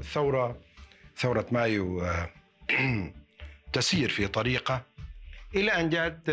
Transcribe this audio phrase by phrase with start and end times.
[0.00, 0.60] الثورة
[1.16, 2.02] ثورة مايو
[3.72, 4.86] تسير في طريقة
[5.54, 6.30] إلى أن جاءت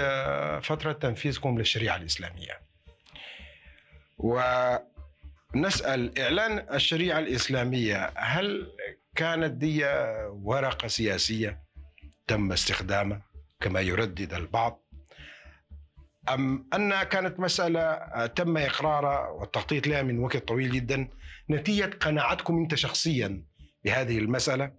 [0.63, 2.61] فترة تنفيذكم للشريعة الإسلامية.
[4.18, 8.71] ونسأل إعلان الشريعة الإسلامية هل
[9.15, 9.86] كانت دي
[10.29, 11.63] ورقة سياسية؟
[12.27, 13.21] تم استخدامها
[13.59, 14.84] كما يردد البعض.
[16.29, 21.07] أم أنها كانت مسألة تم إقرارها والتخطيط لها من وقت طويل جدا
[21.50, 23.43] نتيجة قناعتكم أنت شخصيا.
[23.87, 24.71] بهذه المسألة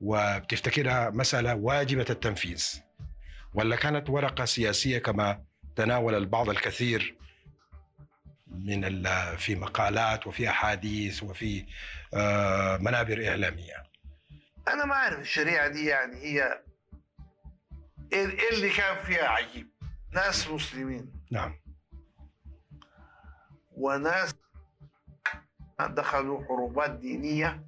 [0.00, 2.80] وبتفتكرها مسألة واجبة التنفيذ
[3.54, 5.42] ولا كانت ورقة سياسية كما
[5.76, 7.16] تناول البعض الكثير
[8.46, 9.02] من
[9.36, 11.66] في مقالات وفي أحاديث وفي
[12.14, 13.82] آه، منابر إعلامية؟
[14.68, 16.62] أنا ما أعرف الشريعة دي يعني هي
[18.12, 19.68] إيه اللي كان فيها عجيب؟
[20.12, 21.12] ناس مسلمين.
[21.30, 21.60] نعم.
[23.76, 24.34] وناس
[25.80, 27.62] دخلوا حروبات دينية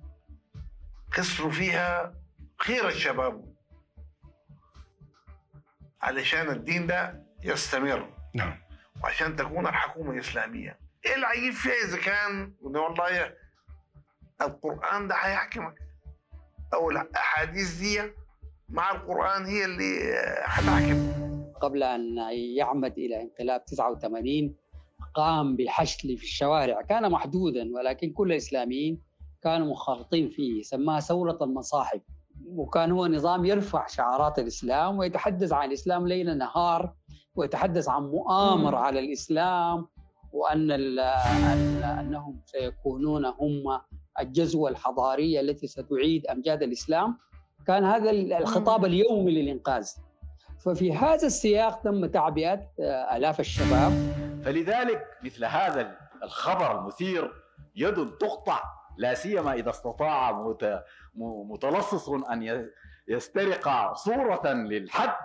[1.10, 2.14] خسروا فيها
[2.58, 3.54] خير الشباب.
[6.02, 8.08] علشان الدين ده يستمر.
[8.34, 8.58] نعم.
[9.04, 13.34] وعشان تكون الحكومة اسلاميه إيه العجيب فيها إذا كان؟ والله
[14.42, 15.74] القرآن ده هيحكمك.
[16.74, 18.12] أو الأحاديث دي
[18.68, 20.14] مع القرآن هي اللي
[20.44, 21.12] هتحكم.
[21.60, 22.18] قبل أن
[22.56, 24.54] يعمد إلى انقلاب 89
[25.14, 26.82] قام بالحشد في الشوارع.
[26.82, 29.00] كان محدودا ولكن كل الإسلاميين
[29.42, 32.00] كانوا منخرطين فيه سماها ثورة المصاحب.
[32.46, 36.94] وكان هو نظام يرفع شعارات الإسلام ويتحدث عن الإسلام ليل نهار
[37.34, 39.86] ويتحدث عن مؤامرة على الإسلام
[40.32, 40.70] وأن
[41.82, 43.80] أنهم سيكونون هم
[44.20, 47.18] الجزوة الحضارية التي ستعيد أمجاد الإسلام.
[47.66, 49.88] كان هذا الخطاب اليومي للإنقاذ.
[50.64, 53.92] ففي هذا السياق تم تعبئة آه، آلاف الشباب.
[54.44, 57.32] فلذلك مثل هذا الخبر المثير
[57.76, 58.62] يد تقطع
[58.98, 60.44] لا سيما إذا استطاع
[61.50, 62.68] متلصص أن
[63.08, 65.16] يسترق صورة للحد.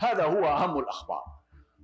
[0.00, 1.22] هذا هو أهم الأخبار.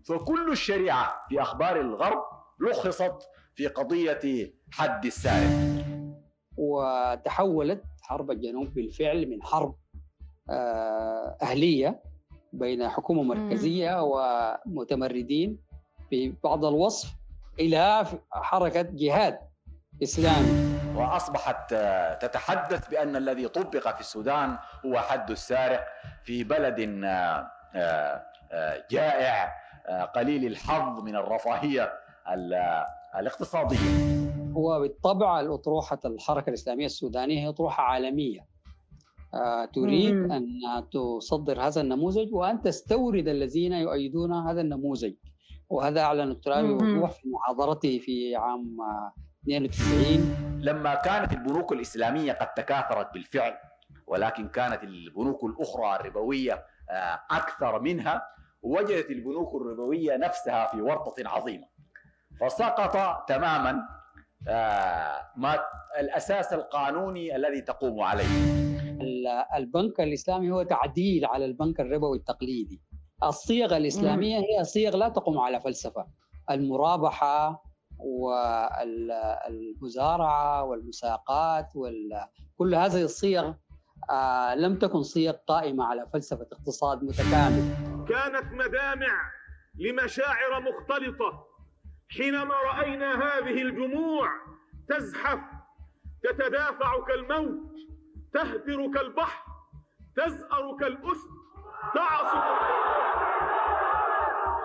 [0.08, 2.22] فكل الشريعة في أخبار الغرب
[2.60, 5.84] لخصت في قضية حد السارق
[6.56, 9.76] وتحولت حرب الجنوب بالفعل من حرب
[10.50, 12.02] آه، أهلية
[12.52, 15.58] بين حكومة مركزية ومتمردين
[16.10, 17.14] في بعض الوصف
[17.60, 19.38] إلى حركة جهاد
[20.02, 20.76] إسلامي.
[20.96, 25.84] وأصبحت آه، تتحدث بأن الذي طبق في السودان هو حد السارق
[26.24, 28.32] في بلد آه،
[28.90, 29.52] جائع
[30.14, 31.92] قليل الحظ من الرفاهية
[33.18, 33.76] الاقتصادية.
[34.56, 38.46] هو بالطبع الأطروحة الحركة الإسلامية السودانية هي أطروحة عالمية.
[39.34, 40.14] آه، تريد.
[40.14, 40.48] أن
[40.92, 45.14] تصدر هذا النموذج وأن تستورد الذين يؤيدون هذا النموذج.
[45.70, 48.76] وهذا أعلن الترابي بوضوح في محاضرته في عام
[49.44, 53.54] 92 لما كانت البنوك الإسلامية قد تكاثرت بالفعل
[54.06, 58.22] ولكن كانت البنوك الأخرى الربوية آه، أكثر منها
[58.62, 61.66] وجدت البنوك الربوية نفسها في ورطة عظيمة.
[62.40, 63.88] فسقط تماما
[64.48, 65.58] آه، ما
[66.00, 68.26] الأساس القانوني الذي تقوم عليه.
[69.56, 72.82] البنك الإسلامي هو تعديل على البنك الربوي التقليدي.
[73.24, 76.06] الصيغة الإسلامية هي صيغ لا تقوم على فلسفة.
[76.50, 77.62] المرابحة
[79.48, 81.68] والمزارعة والمساقات
[82.58, 83.52] كل هذه الصيغ
[84.10, 87.74] آه، لم تكن صيغ قائمة على فلسفة اقتصاد متكامل.
[88.08, 89.30] كانت مدامع
[89.78, 91.46] لمشاعر مختلطة.
[92.08, 94.28] حينما رأينا هذه الجموع
[94.88, 95.38] تزحف
[96.22, 97.72] تتدافع كالموت
[98.34, 99.46] تهدر كالبحر
[100.16, 101.35] تزأر كالأسد
[101.94, 102.44] تعصف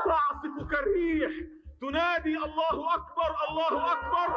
[0.06, 1.32] تعصف كالريح.
[1.82, 4.30] تنادي الله أكبر الله أكبر.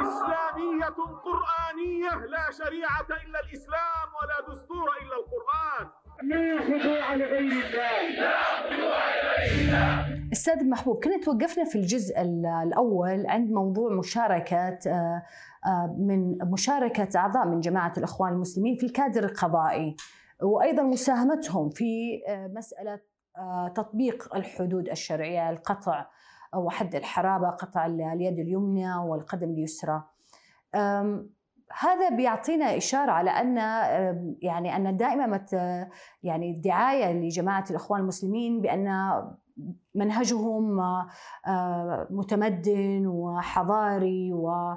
[0.00, 5.86] إسلامية قرآنية لا شريعة إلا الإسلام ولا دستور إلا القرآن.
[6.22, 8.10] لا خضوع لغير الله.
[10.32, 12.20] أستاذ محبوب كنا توقفنا في الجزء
[12.64, 15.22] الأول عند موضوع مشاركة آه،
[15.66, 19.96] آه، من مشاركة أعضاء من جماعة الإخوان المسلمين في الكادر القضائي.
[20.42, 23.00] وأيضا مساهمتهم في آه، مسألة
[23.74, 26.06] تطبيق الحدود الشرعية القطع
[26.54, 30.04] وحد الحرابة قطع اليد اليمنى والقدم اليسرى.
[31.78, 33.56] هذا بيعطينا إشارة على أن
[34.42, 35.46] يعني أن دائما
[36.22, 38.88] يعني الدعايه لجماعة الإخوان المسلمين بأن
[39.94, 44.74] منهجهم آه، متمدن وحضاري و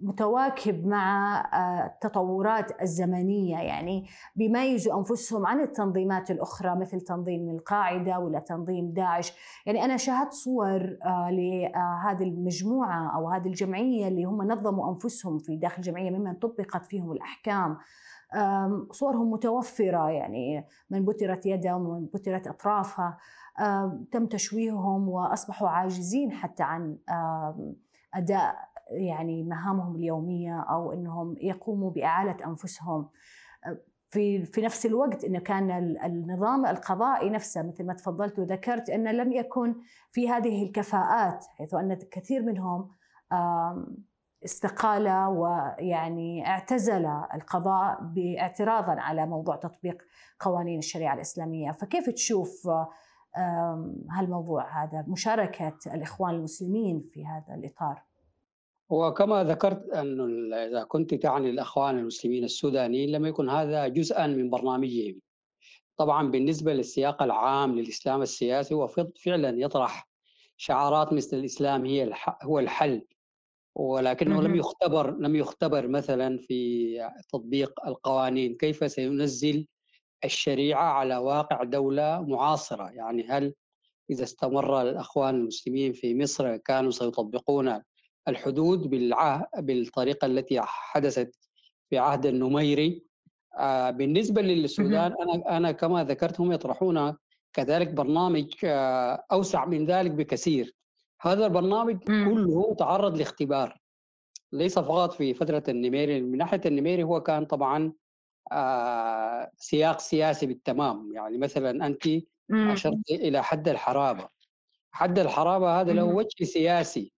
[0.00, 3.56] متواكب مع آه، التطورات الزمنية.
[3.56, 4.06] يعني
[4.36, 9.32] بيميزوا أنفسهم عن التنظيمات الأخرى مثل تنظيم القاعدة ولا تنظيم داعش.
[9.66, 15.56] يعني أنا شاهدت صور آه، لهذه المجموعة أو هذه الجمعية اللي هم نظموا أنفسهم في
[15.56, 17.78] داخل الجمعية ممن طبقت فيهم الأحكام.
[18.90, 23.18] صورهم متوفرة يعني من بترت يدها ومن بترت أطرافها.
[24.12, 26.98] تم تشويههم وأصبحوا عاجزين حتى عن
[28.14, 28.56] أداء
[28.90, 33.08] يعني مهامهم اليومية أو إنهم يقوموا بإعالة أنفسهم
[34.10, 35.70] في في نفس الوقت إنه كان
[36.04, 39.74] النظام القضائي نفسه مثل ما تفضلت وذكرت إنه لم يكن
[40.12, 42.88] في هذه الكفاءات حيث أن كثير منهم
[44.44, 50.02] استقال ويعني اعتزل القضاء باعتراضا على موضوع تطبيق
[50.40, 52.68] قوانين الشريعة الإسلامية، فكيف تشوف
[54.10, 58.05] هالموضوع هذا مشاركة الإخوان المسلمين في هذا الإطار؟
[58.88, 65.20] وكما ذكرت أنه إذا كنت تعني الأخوان المسلمين السودانيين لم يكن هذا جزءا من برنامجهم.
[65.96, 68.86] طبعا بالنسبة للسياق العام للإسلام السياسي هو
[69.24, 70.08] فعلا يطرح
[70.56, 72.12] شعارات مثل الإسلام هي
[72.42, 73.02] هو الحل
[73.74, 79.66] ولكنه لم يختبر لم يختبر مثلا في تطبيق القوانين كيف سينزل
[80.24, 82.90] الشريعة على واقع دولة معاصرة.
[82.90, 83.54] يعني هل
[84.10, 87.82] إذا استمر الأخوان المسلمين في مصر كانوا سيطبقون
[88.28, 89.50] الحدود بالعه...
[89.58, 91.34] بالطريقة التي حدثت
[91.90, 93.02] في عهد النميري.
[93.58, 97.16] آه، بالنسبة للسودان أنا أنا كما ذكرت هم يطرحون
[97.52, 100.74] كذلك برنامج آه، أوسع من ذلك بكثير.
[101.20, 103.80] هذا البرنامج كله تعرض لاختبار.
[104.52, 107.92] ليس فقط في فترة النميري من ناحية النميري هو كان طبعا
[108.52, 111.12] آه، سياق سياسي بالتمام.
[111.14, 112.02] يعني مثلا أنت
[112.50, 114.28] أشرت إلى حد الحرابة.
[114.90, 117.12] حد الحرابة هذا له وجه سياسي.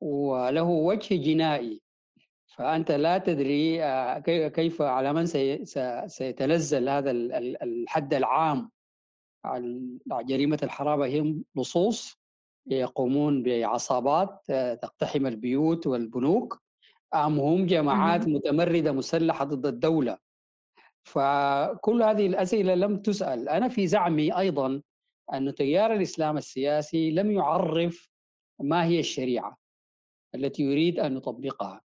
[0.00, 1.80] وله وجه جنائي.
[2.46, 4.18] فأنت لا تدري آه،
[4.48, 5.26] كيف على من
[6.06, 8.70] سيتنزل هذا الحد العام
[9.44, 11.06] عن جريمة الحرابة.
[11.06, 12.18] هي لصوص
[12.66, 16.62] يقومون بعصابات آه، تقتحم البيوت والبنوك
[17.14, 20.18] أم هم جماعات متمردة مسلحة ضد الدولة.
[21.04, 23.48] فكل هذه الأسئلة لم تسأل.
[23.48, 24.82] أنا في زعمي أيضا
[25.34, 28.10] أن تيار الإسلام السياسي لم يعرف
[28.60, 29.63] ما هي الشريعة.
[30.34, 31.80] التي يريد أن يطبقها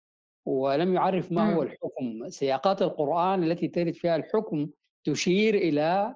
[0.46, 2.28] ولم يعرف ما هو الحكم.
[2.28, 4.68] سياقات القرآن التي ترد فيها الحكم
[5.04, 6.14] تشير إلى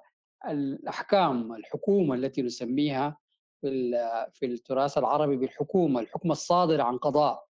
[0.48, 3.16] الأحكام الحكومة التي نسميها
[3.60, 3.92] في
[4.32, 7.44] في التراث العربي بالحكومة الحكم الصادر عن قضاء.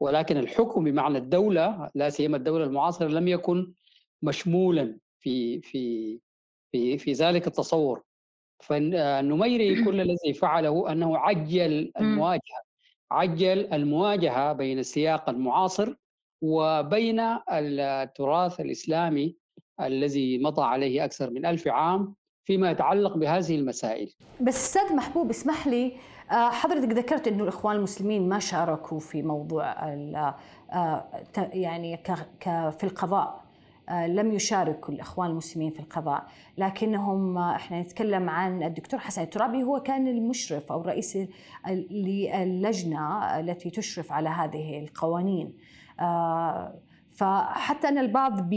[0.00, 3.72] ولكن الحكم بمعنى الدولة لا سيما الدولة المعاصرة لم يكن
[4.22, 6.20] مشمولا في في
[6.72, 8.02] في في ذلك التصور.
[8.60, 12.65] فالنميري كل الذي فعله أنه عجل المواجهه
[13.10, 15.94] عجل المواجهة بين السياق المعاصر
[16.42, 17.20] وبين
[17.50, 19.36] التراث الإسلامي
[19.80, 22.14] الذي مضى عليه أكثر من ألف عام
[22.44, 24.14] فيما يتعلق بهذه المسائل.
[24.40, 25.92] بس أستاذ محبوب اسمح لي
[26.30, 30.36] آه، حضرتك ذكرت إنه الإخوان المسلمين ما شاركوا في موضوع آه،
[31.36, 31.96] يعني
[32.78, 33.45] في القضاء.
[33.88, 36.26] آه، لم يشاركوا الإخوان المسلمين في القضاء.
[36.58, 41.18] لكنهم آه، إحنا نتكلم عن الدكتور حسن الترابي هو كان المشرف أو الرئيس
[41.90, 45.52] للجنة التي تشرف على هذه القوانين.
[46.00, 46.74] آه،
[47.16, 48.48] فحتى أن البعض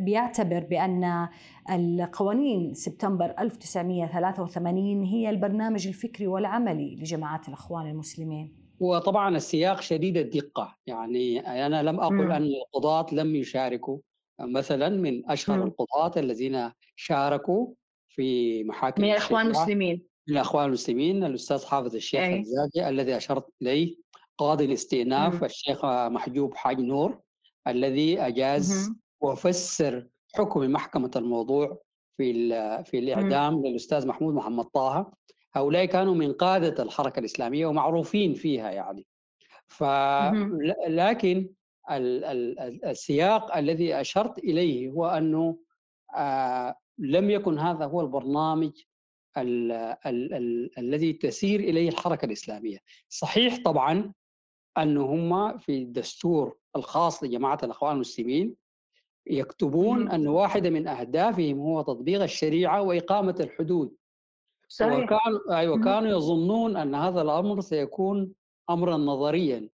[0.00, 1.28] بيعتبر بأن
[1.70, 8.66] القوانين سبتمبر 1983 هي البرنامج الفكري والعملي لجماعات الإخوان المسلمين.
[8.80, 10.76] وطبعا السياق شديد الدقة.
[10.86, 13.98] يعني أنا لم أقل أن القضاة لم يشاركوا.
[14.40, 17.68] مثلا من أشهر القضاة الذين شاركوا
[18.08, 22.40] في محاكم من الإخوان المسلمين من الإخوان المسلمين الأستاذ حافظ الشيخ أي.
[22.40, 23.96] الزاكي الذي أشرت إليه
[24.38, 25.44] قاضي الاستئناف مم.
[25.44, 27.18] الشيخ محجوب حاج نور
[27.66, 29.00] الذي أجاز مم.
[29.20, 31.78] وفسر حكم محكمة الموضوع
[32.16, 32.48] في
[32.84, 33.66] في الإعدام مم.
[33.66, 35.12] للأستاذ محمود محمد طه
[35.54, 39.06] هؤلاء كانوا من قادة الحركة الإسلامية ومعروفين فيها يعني
[39.66, 39.84] ف
[40.88, 41.48] لكن
[41.90, 45.58] السياق الذي أشرت إليه هو أنه
[46.16, 48.70] آه، لم يكن هذا هو البرنامج
[49.38, 49.72] ال
[50.06, 52.78] ال ال الذي تسير إليه الحركة الإسلامية.
[53.08, 54.12] صحيح طبعا
[54.78, 58.54] انه هم في الدستور الخاص لجماعة الإخوان المسلمين
[59.26, 63.96] يكتبون أن واحدة من أهدافهم هو تطبيق الشريعة وإقامة الحدود.
[64.68, 64.92] صحيح.
[64.92, 68.32] وكانوا أيوه كانوا يظنون أن هذا الأمر سيكون
[68.70, 69.68] امرا نظريا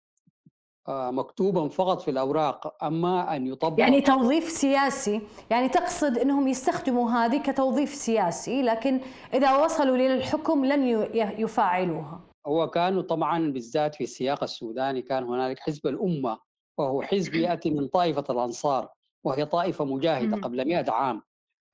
[0.89, 7.43] مكتوبا فقط في الأوراق أما أن يطبق يعني توظيف سياسي يعني تقصد إنهم يستخدموا هذه
[7.43, 9.01] كتوظيف سياسي لكن
[9.35, 15.87] إذا وصلوا للحكم لن يفعلوها هو كانوا طبعا بالذات في السياق السوداني كان هنالك حزب
[15.87, 16.39] الأمة
[16.79, 18.89] وهو حزب يأتي من طائفة الأنصار
[19.25, 20.37] وهي طائفة مجاهدة.
[20.37, 21.23] قبل 100 عام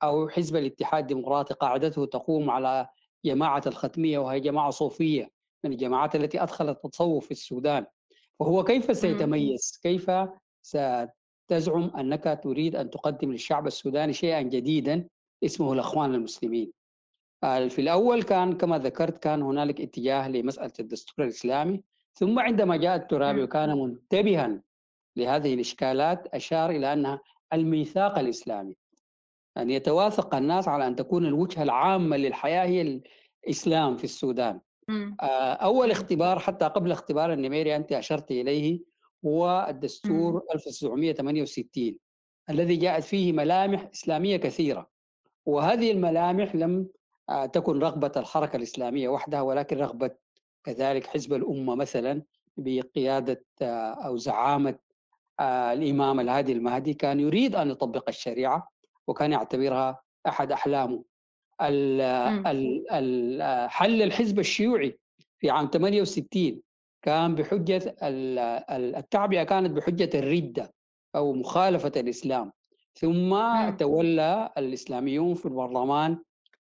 [0.03, 2.87] أو حزب الاتحاد الديمقراطي قاعدته تقوم على
[3.25, 5.31] جماعة الختمية وهي جماعة صوفية
[5.63, 7.85] من الجماعات التي أدخلت التصوف في السودان
[8.39, 10.11] وهو كيف سيتميز؟ كيف
[10.61, 15.07] ستزعم أنك تريد أن تقدم للشعب السوداني شيئا جديدا
[15.43, 16.71] اسمه الأخوان المسلمين.
[17.43, 22.95] آه، في الأول كان كما ذكرت كان هنالك اتجاه لمسألة الدستور الإسلامي ثم عندما جاء
[22.95, 23.43] الترابي.
[23.43, 24.61] وكان منتبها
[25.15, 27.21] لهذه الإشكالات أشار إلى أنها
[27.53, 28.75] الميثاق الإسلامي
[29.57, 33.01] أن يتواثق الناس على أن تكون الوجهة العامة للحياة هي
[33.45, 34.59] الإسلام في السودان
[35.21, 38.79] آه، أول اختبار حتى قبل اختبار النميري أنت أشرت إليه
[39.25, 41.97] هو الدستور 1968
[42.49, 44.89] الذي جاءت فيه ملامح إسلامية كثيرة.
[45.45, 46.87] وهذه الملامح لم
[47.29, 50.11] آه، تكن رغبة الحركة الإسلامية وحدها ولكن رغبة
[50.63, 52.21] كذلك حزب الأمة مثلا
[52.57, 54.75] بقيادة آه، أو زعامة
[55.39, 58.69] آه، الإمام الهادي المهدي كان يريد أن يطبق الشريعة
[59.07, 60.01] وكان يعتبرها.
[60.25, 60.51] ال-
[60.95, 61.03] ال-
[63.69, 64.99] حل الحزب الشيوعي
[65.39, 66.61] في عام 68
[67.01, 70.73] كان بحجة ال- ال- التعبئه كانت بحجة الردة
[71.15, 72.51] أو مخالفة الإسلام.
[72.95, 73.77] ثم مم.
[73.77, 76.17] تولى الإسلاميون في البرلمان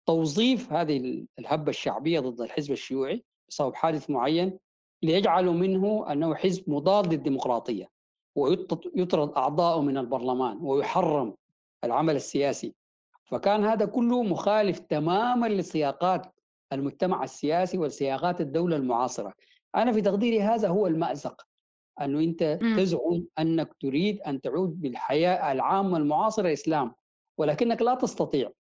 [0.06, 4.58] توظيف هذه الهبة الشعبية ضد الحزب الشيوعي بسبب حادث معين
[5.02, 7.88] ليجعلوا منه أنه حزب مضاد للديمقراطية
[8.36, 11.34] ويطرد اعضاؤه من البرلمان ويحرم
[11.84, 12.74] العمل السياسي.
[13.26, 16.26] فكان هذا كله مخالف تماما لسياقات
[16.72, 19.32] المجتمع السياسي وسياقات الدولة المعاصرة
[19.76, 21.46] أنا في تقديري هذا هو المأزق
[22.00, 22.76] أنه أنت مم.
[22.76, 26.94] تزعم أنك تريد أن تعود بالحياة العامة المعاصرة الإسلام
[27.38, 28.50] ولكنك لا تستطيع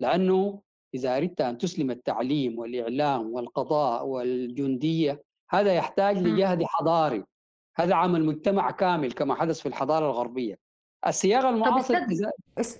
[0.00, 0.62] لأنه
[0.94, 6.18] إذا أردت أن تسلم التعليم والإعلام والقضاء والجندية هذا يحتاج.
[6.18, 7.24] لجهد حضاري
[7.76, 10.58] هذا عمل مجتمع كامل كما حدث في الحضارة الغربية
[11.06, 12.00] السياق المعاصر أستاذ-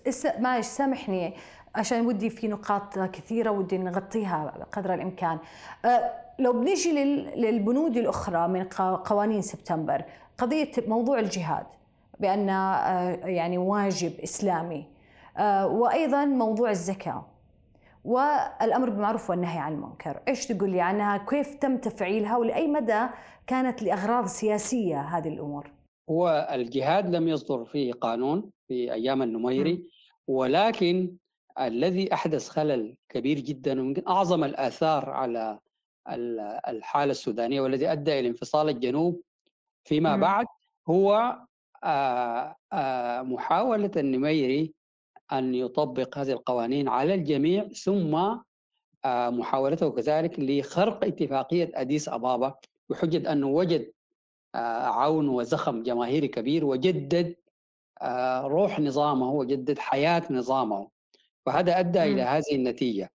[0.09, 1.35] إذا- معلش سامحني
[1.75, 5.39] عشان ودي في نقاط كثيرة ودي نغطيها قدر الإمكان.
[5.85, 8.63] أه، لو بنيجي لل- للبنود الأخرى من
[9.05, 10.05] قوانين سبتمبر
[10.39, 11.67] قضية موضوع الجهاد
[12.21, 14.87] بأن أه، يعني واجب إسلامي
[15.37, 17.25] أه، وأيضا موضوع الزكاة
[18.05, 20.21] والأمر بالمعروف والنهي عن المنكر.
[20.29, 23.07] إيش تقول لي عنها؟ كيف تم تفعيلها؟ ولأي مدى
[23.47, 25.71] كانت لأغراض سياسية هذه الأمور؟
[26.11, 29.85] هو الجهاد لم يصدر فيه قانون في أيام النميري
[30.27, 31.17] ولكن
[31.61, 35.59] الذي أحدث خلل كبير جدا ويمكن أعظم الآثار على
[36.11, 39.21] ال- الحالة السودانية والذي أدى إلى انفصال الجنوب
[39.85, 40.21] فيما مم.
[40.23, 40.47] بعد
[40.89, 41.37] هو
[41.85, 44.73] آه، آه، محاولة النميري
[45.33, 48.15] أن يطبق هذه القوانين على الجميع ثم
[49.05, 52.55] آه، محاولته كذلك لخرق اتفاقية أديس أبابا
[52.89, 53.93] بحجة أنه وجد
[54.87, 57.37] عون وزخم جماهيري كبير وجدد
[58.03, 60.89] آه، روح نظامه وجدد حياة نظامه
[61.47, 62.05] وهذا أدى مم.
[62.05, 63.11] إلى هذه النتيجة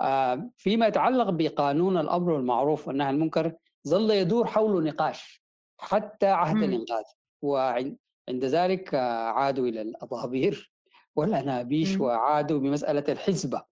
[0.00, 3.52] آه، فيما يتعلق بقانون الأمر والمعروف والنهي عن المنكر
[3.88, 5.42] ظل يدور حوله نقاش
[5.78, 6.64] حتى عهد مم.
[6.64, 7.04] الإنقاذ
[7.42, 7.98] وعند
[8.44, 10.72] ذلك آه، عادوا إلى الأضابير
[11.16, 12.00] والأنابيش.
[12.00, 13.62] وعادوا بمسألة الحزبة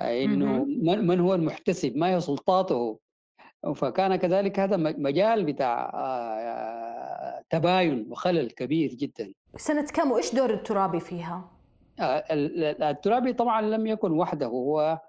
[0.00, 0.26] آه،.
[0.26, 2.98] من من هو المحتسب ما هي سلطاته
[3.74, 11.00] فكان كذلك هذا مجال بتاع آه، تباين وخلل كبير جدا سنة كم وإيش دور الترابي
[11.00, 11.50] فيها؟
[12.00, 15.00] آه، ال- ال- الترابي طبعا لم يكن وحده هو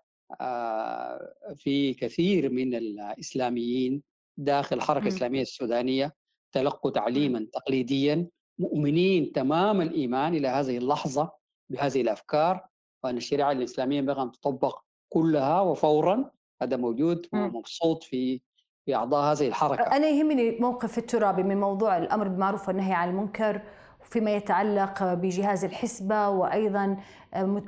[0.41, 4.01] آه، في كثير من الإسلاميين
[4.37, 5.03] داخل الحركة.
[5.03, 6.13] الإسلامية السودانية
[6.51, 8.27] تلقوا تعليما تقليديا
[8.59, 11.31] مؤمنين تمام الإيمان إلى هذه اللحظة
[11.69, 12.67] بهذه الأفكار
[13.03, 14.79] وأن الشريعة الإسلامية ينبغي أن تطبق
[15.09, 16.31] كلها وفورا
[16.63, 17.27] هذا موجود.
[17.33, 18.41] ومبسوط في
[18.85, 23.61] في أعضاء هذه الحركة أنا يهمني موقف الترابي من موضوع الأمر بالمعروف والنهي عن المنكر
[24.03, 26.97] فيما يتعلق بجهاز الحسبة وأيضا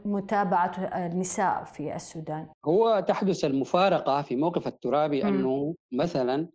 [0.06, 5.28] متابعة النساء في السودان هو تحدث المفارقة في موقف الترابي مم.
[5.28, 6.48] أنه مثلا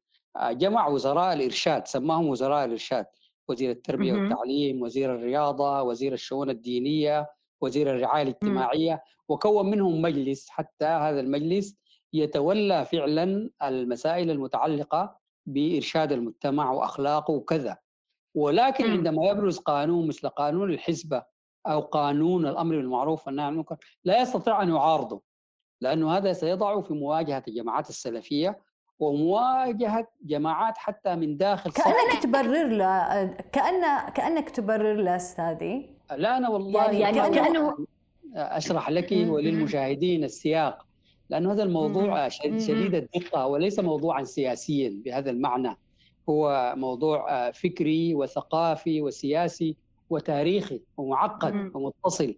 [0.50, 3.06] جمع وزراء الإرشاد سماهم وزراء الإرشاد
[3.48, 4.22] وزير التربية مهم.
[4.22, 7.26] والتعليم وزير الرياضة وزير الشؤون الدينية
[7.60, 11.76] وزير الرعاية الاجتماعية وكون منهم مجلس حتى هذا المجلس
[12.12, 17.76] يتولى فعلا المسائل المتعلقة بإرشاد المجتمع وأخلاقه وكذا
[18.34, 18.90] ولكن.
[18.90, 21.22] عندما يبرز قانون مثل قانون الحزبة
[21.66, 25.22] أو قانون الأمر بالمعروف والنهي عن المنكر لا يستطيع أن يعارضه
[25.80, 28.58] لأنه هذا سيضع في مواجهة الجماعات السلفية
[28.98, 36.36] ومواجهة جماعات حتى من داخل صف كأنك تبرر له كأن كأنك تبرر له أستاذي لا
[36.36, 37.30] أنا والله يعني- يعني ما
[37.74, 37.84] كأنه-
[38.36, 39.12] أشرح لك.
[39.12, 40.86] وللمشاهدين السياق
[41.30, 45.76] لأن هذا الموضوع شديد الدقة وليس موضوعا سياسيا بهذا المعنى.
[46.28, 49.76] هو موضوع آه، فكري وثقافي وسياسي
[50.10, 51.70] وتاريخي ومعقد.
[51.74, 52.34] ومتصل.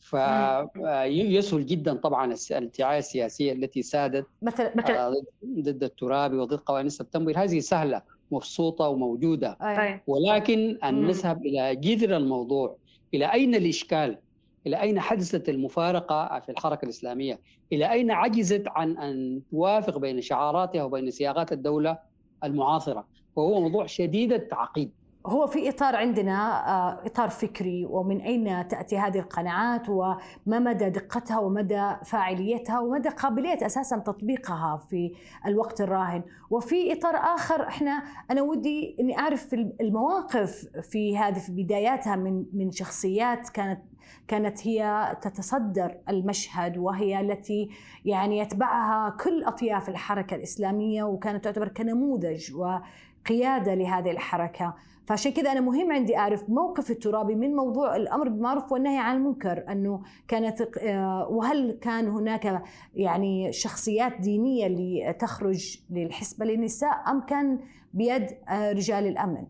[0.00, 5.14] فيسهل جدا طبعا الانتعاية السياسية التي سادت مثلا مثلا آه،
[5.58, 9.56] ضد الترابي وضد قوانين سبتمبر هذه سهلة مبسوطة وموجودة.
[9.62, 10.00] أي.
[10.06, 11.08] ولكن أن مم.
[11.08, 12.76] نذهب إلى جذر الموضوع.
[13.14, 14.18] إلى أين الإشكال؟
[14.66, 17.40] إلى أين حدثت المفارقة في الحركة الإسلامية؟
[17.72, 21.98] إلى أين عجزت عن أن توافق بين شعاراتها وبين صياغات الدولة
[22.44, 23.06] المعاصرة؟
[23.36, 24.90] وهو موضوع شديد التعقيد.
[25.26, 31.38] هو في إطار عندنا آه، إطار فكري ومن أين تأتي هذه القناعات وما مدى دقتها
[31.38, 35.12] ومدى فاعليتها ومدى قابلية أساسا تطبيقها في
[35.46, 36.22] الوقت الراهن.
[36.50, 42.44] وفي إطار آخر إحنا أنا ودي إني أعرف في المواقف في هذه في بداياتها من
[42.52, 43.80] من شخصيات كانت
[44.28, 47.68] كانت هي تتصدر المشهد وهي التي
[48.04, 54.74] يعني يتبعها كل أطياف الحركة الإسلامية وكانت تعتبر كنموذج وقيادة لهذه الحركة
[55.06, 59.64] فعشان كذا أنا مهم عندي أعرف موقف الترابي من موضوع الأمر بالمعروف والنهي عن المنكر
[59.68, 62.62] أنه كانت آه، وهل كان هناك
[62.94, 67.60] يعني شخصيات دينية اللي تخرج للحسبة للنساء أم كان
[67.94, 69.46] بيد آه، رجال الأمن؟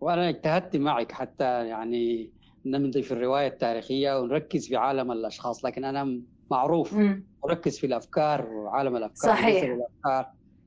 [0.00, 2.30] وأنا اجتهدت معك حتى يعني
[2.66, 6.96] نمضي في الرواية التاريخية ونركز في عالم الأشخاص لكن أنا معروف
[7.44, 9.64] أركز في الأفكار وعالم الأفكار صحيح.
[9.64, 10.26] جسر الأفكار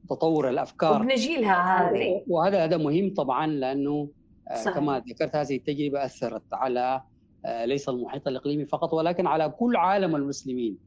[0.10, 4.10] تطور الأفكار وبنجيلها هذه وهذا هذا مهم طبعا لأنه
[4.52, 4.76] آه، صحيح.
[4.76, 7.02] كما ذكرت هذه التجربة أثرت على
[7.46, 10.78] آه، ليس المحيط الإقليمي فقط ولكن على كل عالم المسلمين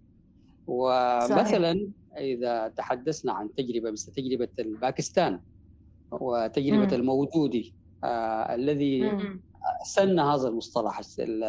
[0.66, 5.40] ومثلا إذا تحدثنا عن تجربة مثل تجربة باكستان
[6.10, 6.94] وتجربة مم.
[6.94, 9.40] المودودي آه، الذي مم.
[9.86, 11.44] سن هذا المصطلح ال-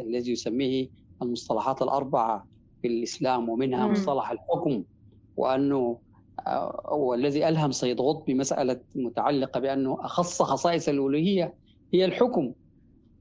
[0.00, 0.88] الذي يسميه
[1.22, 2.46] المصطلحات الأربعة
[2.82, 3.92] في الإسلام ومنها مم.
[3.92, 4.84] مصطلح الحكم
[5.36, 6.00] وأنه
[6.46, 11.54] آه، والذي ألهم سيد قطب بمساله متعلقة بأنه أخص خصائص الألوهية
[11.94, 12.52] هي الحكم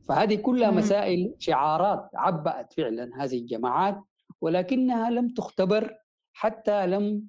[0.07, 0.77] فهذه كلها مم.
[0.77, 4.01] مسائل شعارات عبأت فعلا هذه الجماعات
[4.41, 5.93] ولكنها لم تختبر
[6.33, 7.23] حتى لم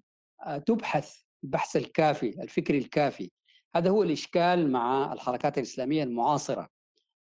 [0.46, 3.30] آه، تبحث البحث الكافي الفكر الكافي
[3.76, 6.68] هذا هو الإشكال مع الحركات الإسلامية المعاصرة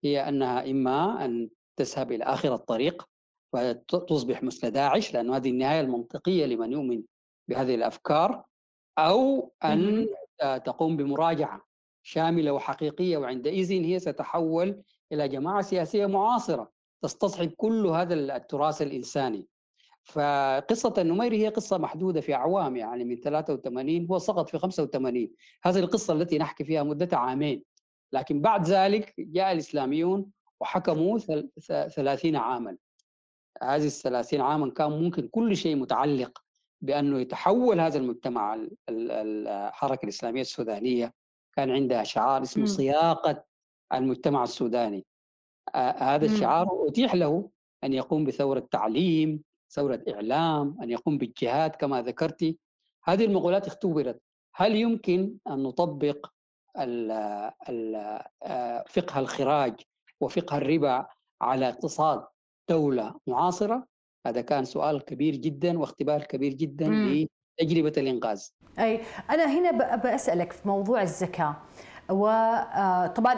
[0.04, 3.08] هي أنها إما أن تذهب إلى آخر الطريق
[3.54, 7.04] وتصبح مثل داعش لأن هذه النهاية المنطقية لمن يؤمن
[7.48, 8.44] بهذه الأفكار
[8.98, 10.08] أو أن
[10.42, 11.62] آه، تقوم بمراجعة
[12.04, 14.82] شاملة وحقيقية وعندئذ هي ستتحول
[15.12, 19.48] إلى جماعة سياسية معاصرة تستصحب كل هذا التراث الإنساني.
[20.04, 25.32] فقصة النميري هي قصة محدودة في أعوام يعني من 83 هو سقط في 85
[25.64, 27.64] هذه القصة التي نحكي فيها مدة عامين.
[28.14, 32.78] لكن بعد ذلك جاء الإسلاميون وحكموا ثل- ث- 30 عاما.
[33.64, 36.44] هذه الثلاثين عاما كان ممكن كل شيء متعلق
[36.82, 41.14] بأنه يتحول هذا المجتمع ال- ال- الحركة الإسلامية السودانية.
[41.56, 42.70] كان عندها شعار اسمه مم.
[42.70, 43.44] صياغة
[43.94, 45.06] المجتمع السوداني.
[45.76, 46.26] هذا.
[46.26, 47.50] الشعار أتيح له
[47.84, 52.56] أن يقوم بثورة تعليم ثورة إعلام أن يقوم بالجهاد كما ذكرت.
[53.04, 54.22] هذه المقولات اختبرت.
[54.56, 56.32] هل يمكن أن نطبق
[58.90, 59.74] فقه الخراج
[60.22, 61.06] وفقه الربا
[61.42, 62.24] على اقتصاد
[62.70, 63.88] دولة معاصرة
[64.28, 67.28] هذا كان سؤال كبير جدا واختبار كبير جدا مم.
[67.62, 68.42] لتجربة الإنقاذ
[68.80, 71.56] أي أنا هنا ب- بسالك في موضوع الزكاة
[72.10, 73.36] وطبعا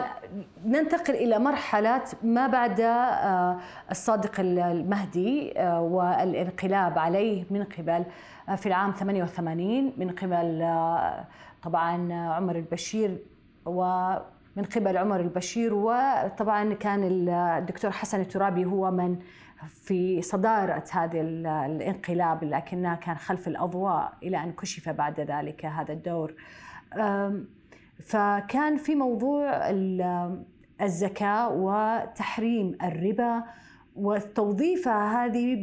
[0.64, 3.58] ننتقل إلى مرحلة ما بعد آه،
[3.90, 8.04] الصادق المهدي آه، والانقلاب عليه من قبل
[8.48, 11.24] آه، في العام 88 من قبل آه،
[11.62, 13.18] طبعا عمر البشير
[13.66, 19.18] ومن قبل عمر البشير وطبعا كان الدكتور حسن الترابي هو من
[19.68, 25.92] في صدارة هذا ال- الانقلاب لكنه كان خلف الأضواء إلى أن كشف بعد ذلك هذا
[25.92, 26.34] الدور.
[28.04, 30.42] فكان في موضوع ال-
[30.82, 33.44] الزكاة وتحريم الربا
[33.96, 35.54] وتوظيفها هذه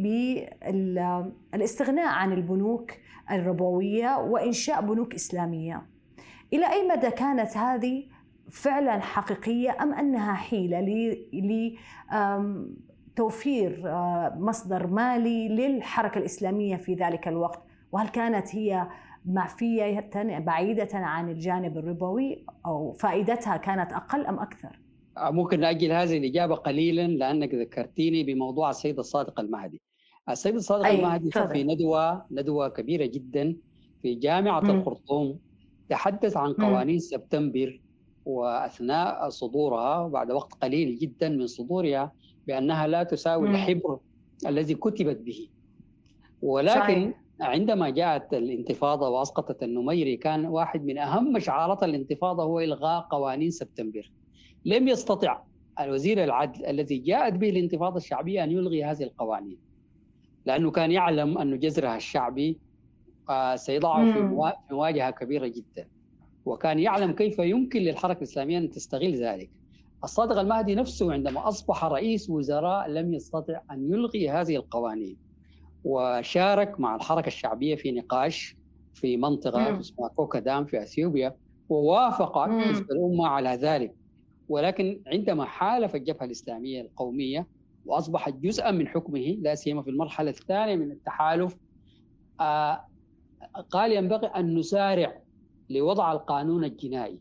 [1.54, 2.92] بالاستغناء عن البنوك
[3.32, 5.86] الربوية وإنشاء بنوك إسلامية.
[6.54, 8.04] إلى أي مدى كانت هذه
[8.52, 11.76] فعلا حقيقية أم أنها حيلة ل- ل
[12.14, 12.76] أم،
[13.16, 18.88] توفير آه، مصدر مالي للحركة الإسلامية في ذلك الوقت؟ وهل كانت هي
[19.26, 24.80] معفية بعيدة عن الجانب الربوي أو فائدتها كانت أقل أم أكثر؟
[25.18, 29.82] ممكن نأجل هذه الإجابة قليلا لأنك ذكرتيني بموضوع السيد الصادق المهدي.
[30.30, 31.50] السيد الصادق أي، المهدي تفضل.
[31.54, 33.56] في ندوة ندوة كبيرة جدا
[34.02, 34.70] في جامعة مم.
[34.70, 35.40] الخرطوم
[35.90, 36.66] تحدث عن مم.
[36.66, 37.82] قوانين سبتمبر
[38.26, 42.12] وأثناء صدورها بعد وقت قليل جدا من صدورها
[42.48, 43.56] بأنها لا تساوي مم.
[43.56, 44.00] الحبر
[44.48, 45.48] الذي كتبت به
[46.42, 47.14] ولكن صحيح.
[47.42, 54.12] عندما جاءت الانتفاضة وأسقطت النميري كان واحد من أهم شعارات الانتفاضة هو إلغاء قوانين سبتمبر
[54.66, 55.42] لم يستطع
[55.80, 59.69] الوزير العدل الذي جاءت به الانتفاضة الشعبية أن يلغي هذه القوانين
[60.46, 62.58] لأنه كان يعلم أن جذرها الشعبي
[63.56, 64.20] سيضعه في
[64.72, 65.88] مواجهة كبيرة جدا.
[66.46, 69.50] وكان يعلم كيف يمكن للحركة الإسلامية أن تستغل ذلك.
[70.04, 75.18] الصادق المهدي نفسه عندما أصبح رئيس وزراء لم يستطع أن يلغي هذه القوانين
[75.84, 78.56] وشارك مع الحركة الشعبية في نقاش
[78.94, 81.36] في منطقة اسمها كوكادام في أثيوبيا
[81.70, 83.96] ووافق حزب الأمة على ذلك.
[84.50, 87.48] ولكن عندما حالف الجبهة الإسلامية القومية
[87.90, 91.56] وأصبحت جزءا من حكمه لا سيما في المرحلة الثانية من التحالف.
[92.40, 92.86] آه
[93.70, 95.22] قال ينبغي أن نسارع
[95.70, 97.20] لوضع القانون الجنائي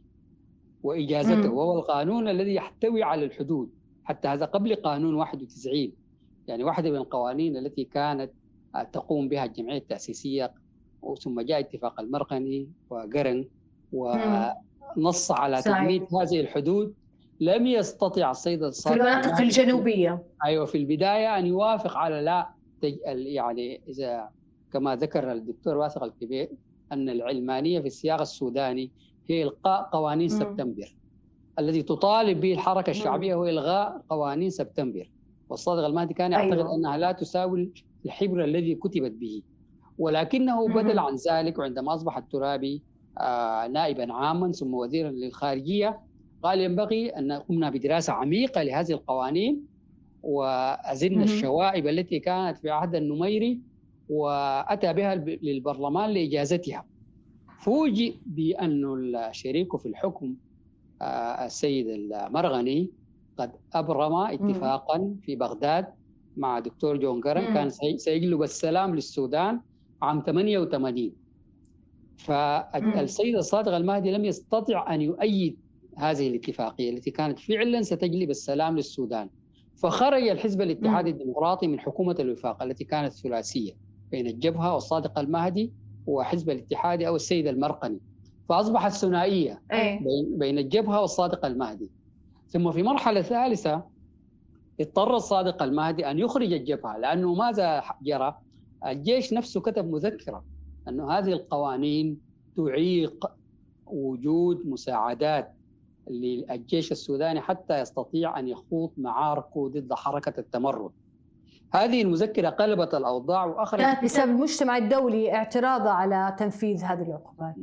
[0.82, 3.70] وإجازته وهو القانون الذي يحتوي على الحدود
[4.04, 5.92] حتى هذا قبل قانون 91
[6.48, 8.30] يعني واحدة من القوانين التي كانت
[8.92, 10.54] تقوم بها الجمعية التأسيسية
[11.20, 13.48] ثم جاء اتفاق المرقني وقرن
[13.92, 16.94] ونص على تجميد هذه الحدود.
[17.40, 20.22] لم يستطع السيد الصادق في المناطق الجنوبية.
[20.44, 22.48] أيوة في البداية أن يوافق على لا
[23.06, 24.28] يعني إذا
[24.72, 26.48] كما ذكر الدكتور واثق الكبير
[26.92, 28.90] أن العلمانية في السياق السوداني
[29.26, 30.96] هي إلقاء قوانين سبتمبر.
[31.58, 35.10] الذي تطالب به الحركة الشعبية هو إلغاء قوانين سبتمبر.
[35.48, 36.74] والصادق المهدي كان يعتقد أيوة.
[36.74, 37.70] أنها لا تساوي
[38.06, 39.42] الحبر الذي كتبت به.
[39.98, 42.82] ولكنه بدل عن ذلك وعندما أصبح الترابي
[43.18, 46.00] آه نائبا عاما ثم وزيرا للخارجية
[46.42, 49.66] قال ينبغي أن قمنا بدراسة عميقة لهذه القوانين
[50.22, 53.60] وأزلنا الشوائب التي كانت في عهد النميري
[54.08, 56.84] وأتى بها للبرلمان لإجازتها.
[57.60, 58.82] فوجئ بأن
[59.32, 60.34] شريكه في الحكم
[61.02, 62.90] آه، السيد المرغني
[63.38, 65.86] قد أبرم اتفاقا في بغداد
[66.36, 69.60] مع دكتور جون كارن كان سيجلب السلام للسودان
[70.02, 71.12] عام 88
[72.16, 75.56] فالسيد الصادق المهدي لم يستطع أن يؤيد
[75.98, 79.28] هذه الاتفاقية التي كانت فعلا ستجلب السلام للسودان
[79.76, 83.72] فخرج الحزب الاتحادي الديمقراطي من حكومة الوفاق التي كانت ثلاثية
[84.10, 85.72] بين الجبهة والصادق المهدي
[86.06, 88.00] وحزب الاتحادي أو السيد المرقني
[88.48, 90.00] فأصبحت ثنائية إيه.
[90.36, 91.90] بين الجبهة والصادق المهدي
[92.48, 93.82] ثم في مرحلة ثالثة
[94.80, 98.38] اضطر الصادق المهدي أن يخرج الجبهة لأنه ماذا جرى؟
[98.86, 100.44] الجيش نفسه كتب مذكرة
[100.88, 102.18] أنه هذه القوانين
[102.56, 103.26] تعيق
[103.86, 105.57] وجود مساعدات
[106.10, 110.90] للجيش السوداني حتى يستطيع أن يخوض معاركه ضد حركة التمرد.
[111.74, 117.54] هذه المذكرة قلبت الأوضاع وأخرجت كانت بسبب المجتمع الدولي اعتراضا على تنفيذ هذه العقوبات.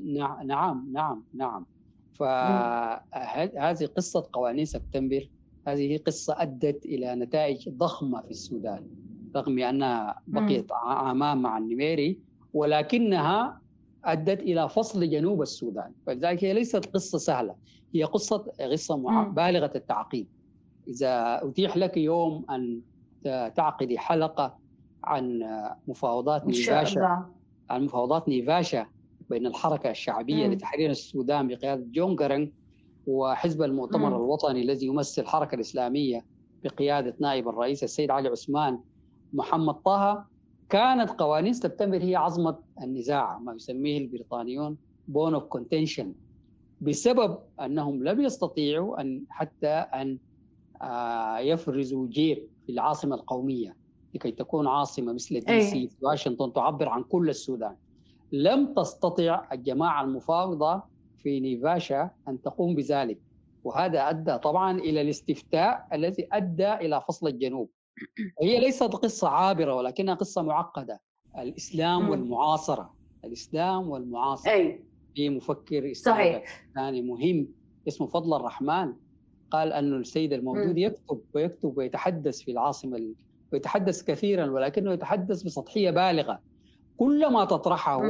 [0.45, 1.65] نعم نعم نعم.
[2.13, 5.29] فهذه قصة قوانين سبتمبر.
[5.67, 8.88] هذه قصة أدت إلى نتائج ضخمة في السودان
[9.36, 12.19] رغم أنها بقيت عامان مع النميري
[12.53, 13.62] ولكنها
[14.05, 15.93] أدت إلى فصل جنوب السودان.
[16.05, 17.55] فلذلك هي ليست قصة سهلة
[17.95, 18.37] هي قصة
[18.71, 20.27] قصة بالغة التعقيد.
[20.87, 22.81] إذا أتيح لك يوم أن
[23.55, 24.57] تعقدي حلقة
[25.03, 25.39] عن
[25.87, 27.25] مفاوضات نيفاشا
[27.69, 28.85] عن مفاوضات نيفاشا
[29.29, 32.51] بين الحركة الشعبية لتحرير السودان بقيادة جون قرنق
[33.07, 34.15] وحزب المؤتمر مم.
[34.15, 36.25] الوطني الذي يمثل الحركة الإسلامية
[36.63, 38.79] بقيادة نائب الرئيس السيد علي عثمان
[39.33, 40.25] محمد طه.
[40.69, 46.13] كانت قوانين سبتمبر هي عظمة النزاع ما يسميه البريطانيون bone of contention
[46.82, 50.17] بسبب أنهم لم يستطيعوا أن حتى أن
[50.82, 53.75] آه، يفرزوا جيب في العاصمة القومية
[54.13, 57.75] لكي تكون عاصمة مثل دي سي في واشنطن تعبر عن كل السودان.
[58.32, 60.82] لم تستطع الجماعة المفاوضة
[61.17, 63.19] في نيفاشا أن تقوم بذلك
[63.63, 67.69] وهذا أدى طبعا إلى الاستفتاء الذي أدى إلى فصل الجنوب.
[68.41, 71.01] هي ليست قصة عابرة ولكنها قصة معقدة.
[71.38, 72.95] الإسلام والمعاصرة.
[73.25, 74.51] الإسلام والمعاصرة.
[74.51, 74.84] أي.
[75.15, 76.41] في مفكر إسلامي
[76.75, 77.47] ثاني مهم
[77.88, 78.93] اسمه فضل الرحمن.
[79.51, 83.13] قال أن السيد الموجود يكتب ويكتب ويتحدث في العاصمة
[83.53, 86.39] ويتحدث كثيرا ولكنه يتحدث بسطحية بالغة.
[86.97, 88.01] كل ما تطرحه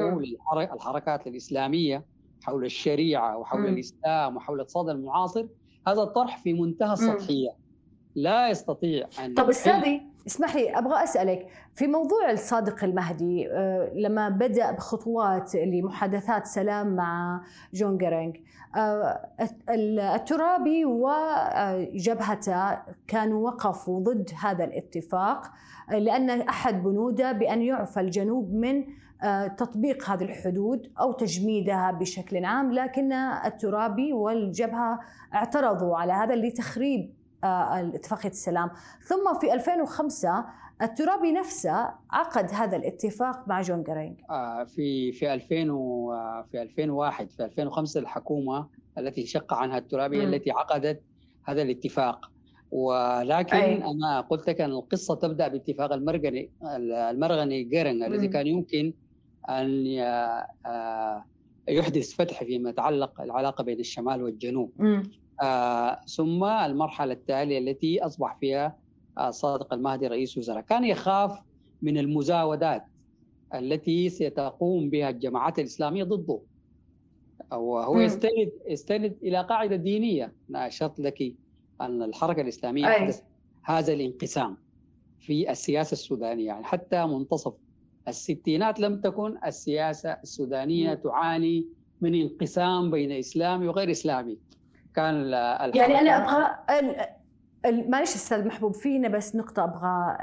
[0.74, 2.06] الحركات الإسلامية
[2.44, 5.48] حول الشريعة وحول الإسلام وحول الاقتصاد المعاصر
[5.88, 7.65] هذا الطرح في منتهى السطحية.
[8.16, 14.30] لا يستطيع أن طب أستاذي اسمح لي أبغى أسألك في موضوع الصادق المهدي آه، لما
[14.30, 17.42] بدأ بخطوات لمحادثات سلام مع
[17.74, 18.38] جون قرنق
[18.76, 19.30] آه،
[19.70, 25.52] الترابي وجبهته كانوا وقفوا ضد هذا الاتفاق
[25.92, 28.84] لأن أحد بنوده بأن يعفى الجنوب من
[29.24, 35.00] آه، تطبيق هذه الحدود أو تجميدها بشكل عام لكن الترابي والجبهة
[35.34, 38.70] اعترضوا على هذا لتخريب اتفاقية السلام
[39.08, 40.46] ثم في 2005
[40.82, 46.14] الترابي نفسه عقد هذا الاتفاق مع جون قرنق آه، في في 2000 و
[46.52, 48.68] في 2001 في 2005 الحكومة
[48.98, 50.34] التي انشق عنها الترابي مم.
[50.34, 51.02] التي عقدت
[51.44, 52.32] هذا الاتفاق
[52.72, 53.84] ولكن أي.
[53.84, 56.52] أنا قلت لك أن القصة تبدأ باتفاق المرغني
[57.12, 58.28] المرغني جيرنج الذي.
[58.28, 58.94] كان يمكن
[59.50, 60.00] أن
[60.66, 61.26] آه،
[61.68, 65.04] يحدث فتح فيما يتعلق العلاقة بين الشمال والجنوب آه،
[66.16, 68.78] ثم المرحلة التالية التي أصبح فيها
[69.18, 71.40] آه، صادق المهدي رئيس وزراء كان يخاف
[71.82, 72.86] من المزاودات
[73.54, 76.40] التي ستقوم بها الجماعات الإسلامية ضده
[77.52, 78.00] وهو.
[78.00, 81.34] يستند يستند إلى قاعدة دينية أنا أشرت لك
[81.82, 83.14] أن الحركة الإسلامية أي.
[83.64, 84.58] هذا الانقسام
[85.20, 87.54] في السياسة السودانية يعني حتى منتصف
[88.08, 90.94] الستينات لم تكن السياسة السودانية.
[90.94, 91.68] تعاني
[92.02, 94.38] من انقسام بين إسلامي وغير إسلامي
[94.96, 95.32] كان
[95.76, 96.56] يعني أنا أبغى
[97.72, 100.18] معلش أستاذ محبوب في هنا بس نقطة أبغى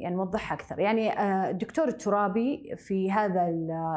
[0.00, 3.48] يعني نوضحها أكثر، يعني آه، الدكتور الترابي في هذا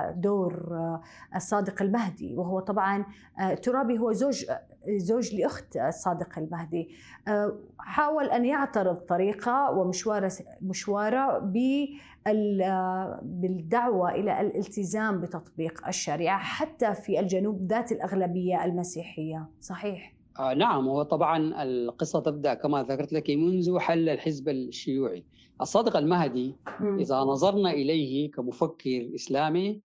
[0.10, 1.02] الدور آه،
[1.36, 3.06] الصادق المهدي وهو طبعا
[3.40, 4.46] آه، الترابي هو زوج
[4.90, 6.90] زوج لأخت الصادق المهدي.
[7.28, 17.20] آه، حاول أن يعترض طريقة ومشوارة مشوارة بال- بالدعوة إلى الالتزام بتطبيق الشريعة حتى في
[17.20, 20.88] الجنوب ذات الأغلبية المسيحية، صحيح؟ آه نعم.
[20.88, 25.24] هو طبعا القصة تبدأ كما ذكرت لك منذ حل الحزب الشيوعي.
[25.62, 29.82] الصادق المهدي إذا نظرنا إليه كمفكر إسلامي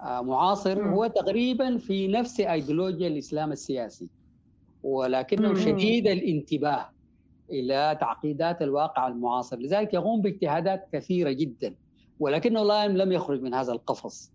[0.00, 0.84] آه معاصر.
[0.88, 4.08] هو تقريبا في نفس أيديولوجيا الإسلام السياسي.
[4.82, 5.54] ولكنه.
[5.54, 6.90] شديد الانتباه
[7.50, 11.74] إلى تعقيدات الواقع المعاصر لذلك يقوم باجتهادات كثيرة جدا
[12.20, 14.32] ولكنه لا لم يخرج من هذا القفص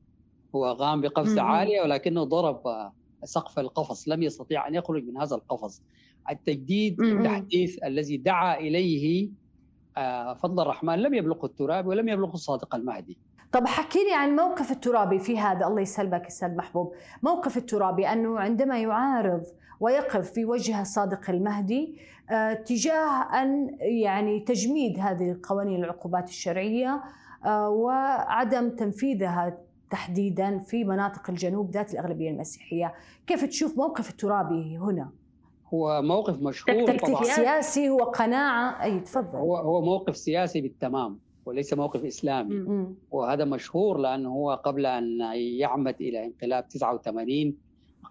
[0.56, 1.48] هو قام بقفزة مم.
[1.48, 2.92] عالية ولكنه ضرب
[3.24, 5.82] سقف القفص لم يستطيع أن يخرج من هذا القفص
[6.30, 7.02] التجديد.
[7.02, 9.30] التحديث الذي دعا إليه
[9.98, 13.18] آه، فضل الرحمن لم يبلغه الترابي ولم يبلغه الصادق المهدي
[13.52, 18.40] طب حكي لي عن موقف الترابي في هذا الله يسلمك أستاذ محبوب موقف الترابي أنه
[18.40, 19.44] عندما يعارض
[19.80, 21.98] ويقف في وجه الصادق المهدي
[22.30, 27.04] آه، تجاه أن يعني تجميد هذه قوانين العقوبات الشرعية
[27.46, 29.58] آه، وعدم تنفيذها
[29.92, 32.94] تحديدا في مناطق الجنوب ذات الأغلبية المسيحية.
[33.28, 35.10] كيف تشوف موقف الترابي هنا؟
[35.74, 37.24] هو موقف مشهور تكتيك طبعا.
[37.24, 39.38] سياسي هو قناعة؟ أي تفضل.
[39.38, 42.56] هو هو موقف سياسي بالتمام وليس موقف إسلامي.
[42.56, 42.96] مم.
[43.12, 47.58] وهذا مشهور لأنه هو قبل أن يعمد إلى انقلاب 89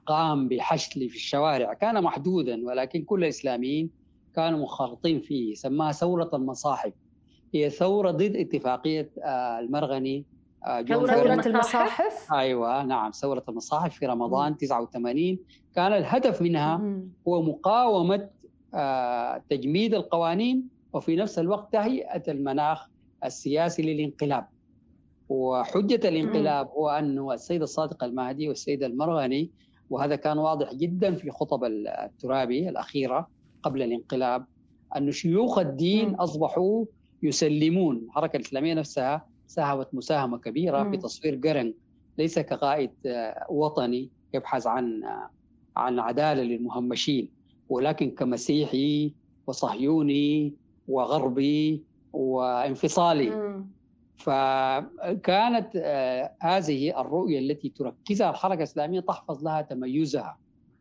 [0.07, 1.75] قام بحشد في الشوارع.
[1.75, 3.91] كان محدودا ولكن كل الإسلاميين
[4.37, 5.55] كانوا منخرطين فيه.
[5.55, 6.93] سماها ثورة المصاحف.
[7.55, 10.25] هي ثورة ضد اتفاقية آه، المرغني
[10.67, 11.47] آه، جيرنج.
[11.47, 15.39] المصاحف؟ أيوه نعم ثورة المصاحف في رمضان 89
[15.75, 16.81] كان الهدف منها.
[17.29, 18.29] هو مقاومة
[18.75, 22.89] آه، تجميد القوانين وفي نفس الوقت تهيئة المناخ
[23.25, 24.47] السياسي للانقلاب.
[25.29, 29.51] وحجة الانقلاب هو أنه السيد الصادق المهدي والسيد المرغني
[29.91, 33.29] وهذا كان واضح جدا في خطب الترابي الأخيرة
[33.63, 34.45] قبل الانقلاب
[34.97, 36.15] أن شيوخ الدين مم.
[36.15, 36.85] أصبحوا
[37.23, 40.91] يسلمون الحركة الإسلامية نفسها ساهمت مساهمة كبيرة مم.
[40.91, 41.75] في تصوير قرن
[42.19, 42.91] ليس كقائد
[43.49, 45.01] وطني يبحث عن
[45.77, 47.29] عن عدالة للمهمشين
[47.69, 49.15] ولكن كمسيحي
[49.47, 50.55] وصهيوني
[50.89, 53.67] وغربي وانفصالي مم.
[54.17, 60.39] فكانت آه، هذه الرؤية التي تركزها الحركة الإسلامية تحفظ لها تميزها.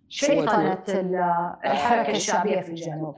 [0.09, 1.15] شيطنة ال-
[1.65, 3.15] الحركة الشعبية في الجنوب.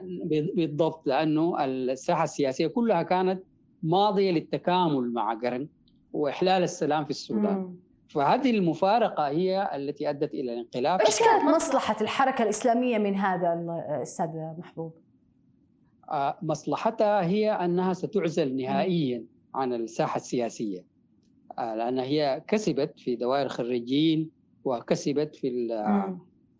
[0.56, 3.42] بالضبط لأنه الساحة السياسية كلها كانت
[3.82, 5.68] ماضية للتكامل مع قرن
[6.12, 7.54] وإحلال السلام في السودان.
[7.56, 7.74] مم.
[8.08, 11.00] فهذه المفارقة هي التي أدت إلى الانقلاب.
[11.00, 14.94] إيش كانت مصلحة الحركة الإسلامية من هذا الأستاذ محبوب؟
[16.10, 19.24] آه، مصلحتها هي أنها ستعزل نهائيا
[19.56, 20.84] عن الساحة السياسية.
[21.58, 24.30] آه، لأن هي كسبت في دوائر الخريجين
[24.64, 25.68] وكسبت في.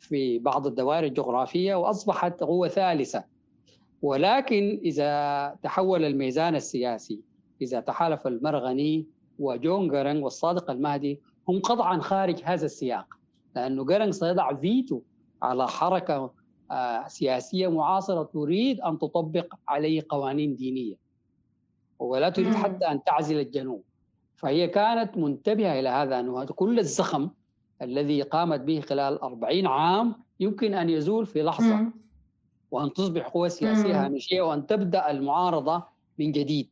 [0.01, 3.25] في بعض الدوائر الجغرافية وأصبحت قوة ثالثة.
[4.03, 7.21] ولكن إذا تحول الميزان السياسي
[7.63, 9.07] إذا تحالف المرغني
[9.39, 13.07] وجون قرنق والصادق المهدي هم قطعا خارج هذا السياق.
[13.57, 15.01] لأنه قرنق سيضع فيتو
[15.43, 16.33] على حركة
[16.71, 21.06] آه، سياسية معاصرة تريد أن تطبق عليه قوانين دينية.
[21.99, 22.55] ولا تريد.
[22.55, 23.83] حتى أن تعزل الجنوب
[24.37, 27.31] فهي كانت منتبهة إلى هذا أنه هذا كل الزخم
[27.83, 31.93] الذي قامت به خلال 40 عام يمكن أن يزول في لحظة مم.
[32.71, 33.99] وأن تصبح قوه سياسية مم.
[33.99, 35.83] هامشية وأن تبدأ المعارضة
[36.19, 36.71] من جديد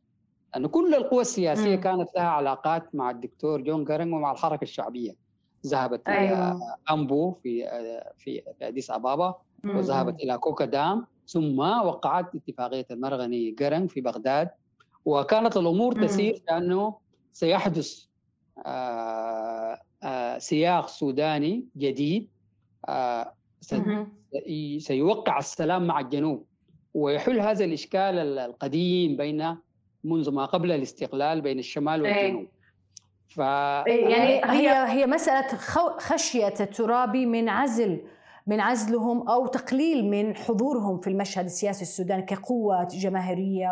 [0.53, 1.81] لأن كل القوى السياسية مم.
[1.81, 5.15] كانت لها علاقات مع الدكتور جون قرنق ومع الحركة الشعبية
[5.65, 6.59] ذهبت إلى أيوة.
[6.91, 7.67] أمبو في
[8.17, 9.77] في في أديس أبابا مم.
[9.77, 14.49] وذهبت إلى كوكا دام ثم وقعت اتفاقية المرغني قرنق في بغداد
[15.05, 16.03] وكانت الأمور.
[16.07, 16.95] تسير كانه
[17.33, 18.05] سيحدث
[18.65, 22.29] آه، آه، سياق سوداني جديد
[22.89, 23.33] آه،.
[24.77, 26.45] سيوقع السلام مع الجنوب
[26.93, 29.57] ويحل هذا الإشكال ال- القديم بين
[30.03, 32.23] منذ ما قبل الاستقلال بين الشمال إيه.
[32.25, 32.47] والجنوب
[33.27, 35.47] ف يعني هي هي مسألة
[35.97, 38.01] خشية الترابي من عزل
[38.47, 43.71] من عزلهم أو تقليل من حضورهم في المشهد السياسي السوداني كقوة جماهيرية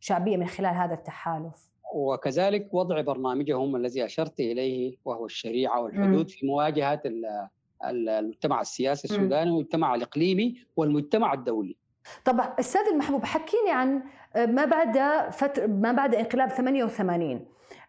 [0.00, 1.72] وشعبية من خلال هذا التحالف.
[1.94, 7.48] وكذلك وضع برنامجهم الذي أشرت إليه وهو الشريعة والحدود في مواجهة ال-
[7.84, 9.04] ال- المجتمع السياسي.
[9.08, 11.76] السوداني والمجتمع الإقليمي والمجتمع الدولي.
[12.24, 14.02] طب أستاذ المحبوب حكيني عن
[14.36, 14.98] ما بعد
[15.30, 17.40] فتر ما بعد انقلاب 88 آه،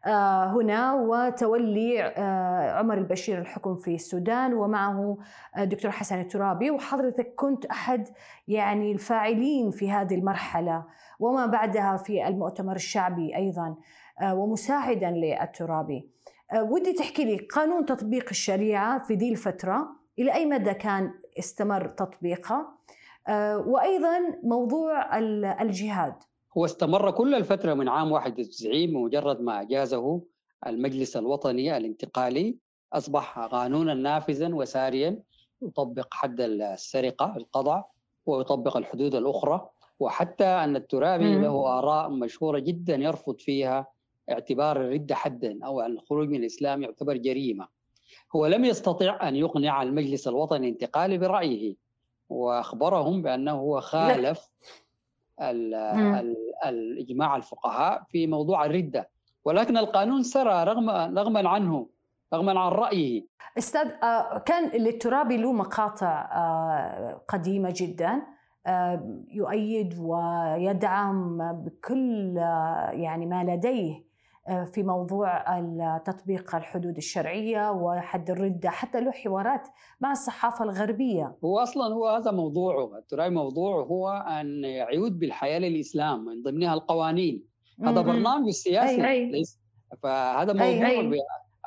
[0.05, 5.17] هنا وتولي آه، عمر البشير الحكم في السودان ومعه
[5.57, 8.07] الدكتور حسن الترابي وحضرتك كنت أحد
[8.47, 10.83] يعني الفاعلين في هذه المرحلة
[11.19, 13.75] وما بعدها في المؤتمر الشعبي أيضا
[14.21, 16.09] آه، ومساعدا للترابي.
[16.53, 19.87] آه، ودي تحكي لي قانون تطبيق الشريعة في ذي الفترة
[20.19, 22.67] إلى أي مدى كان استمر تطبيقه؟
[23.27, 26.13] آه، وأيضا موضوع ال- الجهاد
[26.57, 30.21] هو استمر كل الفترة من عام 91 بمجرد ما أجازه
[30.67, 32.57] المجلس الوطني الانتقالي
[32.93, 35.19] أصبح قانونا نافذا وساريا
[35.61, 37.83] يطبق حد السرقة القضع
[38.25, 41.35] ويطبق الحدود الأخرى وحتى أن الترابي.
[41.41, 43.87] له آراء مشهورة جدا يرفض فيها
[44.31, 47.67] اعتبار الردة حدا أو أن الخروج من الإسلام يعتبر جريمة
[48.35, 51.75] هو لم يستطع أن يقنع المجلس الوطني الانتقالي برأيه
[52.29, 54.39] وأخبرهم بأنه هو خالف.
[54.39, 54.82] ال-
[56.65, 59.09] الإجماع الفقهاء في موضوع الردة.
[59.45, 61.87] ولكن القانون سرى رغم رغما عنه
[62.33, 63.25] رغما عن رأيه.
[63.57, 68.21] أستاذ آه، كان للترابي له مقاطع آه، قديمة جدا
[68.67, 72.35] آه، يؤيد ويدعم بكل
[72.91, 74.12] يعني ما لديه.
[74.47, 75.43] في موضوع
[75.97, 79.67] تطبيق الحدود الشرعية وحد الردة حتى له حوارات
[80.01, 86.25] مع الصحافة الغربية هو أصلا هو هذا موضوعه الترابي موضوعه هو أن يعود بالحياة للإسلام
[86.25, 87.43] من ضمنها القوانين
[87.83, 88.01] هذا.
[88.01, 89.31] برنامج سياسي أي- أي.
[89.31, 89.59] ليس
[90.03, 91.07] فهذا أي- موضوع أي.
[91.07, 91.13] ب-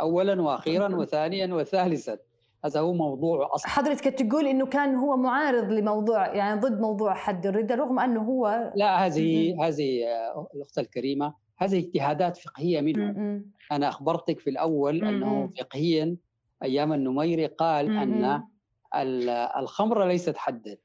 [0.00, 2.18] أولا وأخيرا وثانيا وثالثا
[2.64, 7.46] هذا هو موضوع أصلا حضرتك تقول إنه كان هو معارض لموضوع يعني ضد موضوع حد
[7.46, 13.50] الردة رغم أنه هو لا هذه هذه آه، الأخت الكريمة هذه اجتهادات فقهية منه مم.
[13.72, 15.08] أنا أخبرتك في الأول مم.
[15.08, 16.16] أنه فقهيا
[16.62, 18.48] أيام النميري قال أن مم.
[18.94, 20.76] ال- الخمر ليست حدا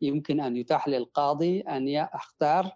[0.00, 2.70] يمكن أن يتاح للقاضي أن يختار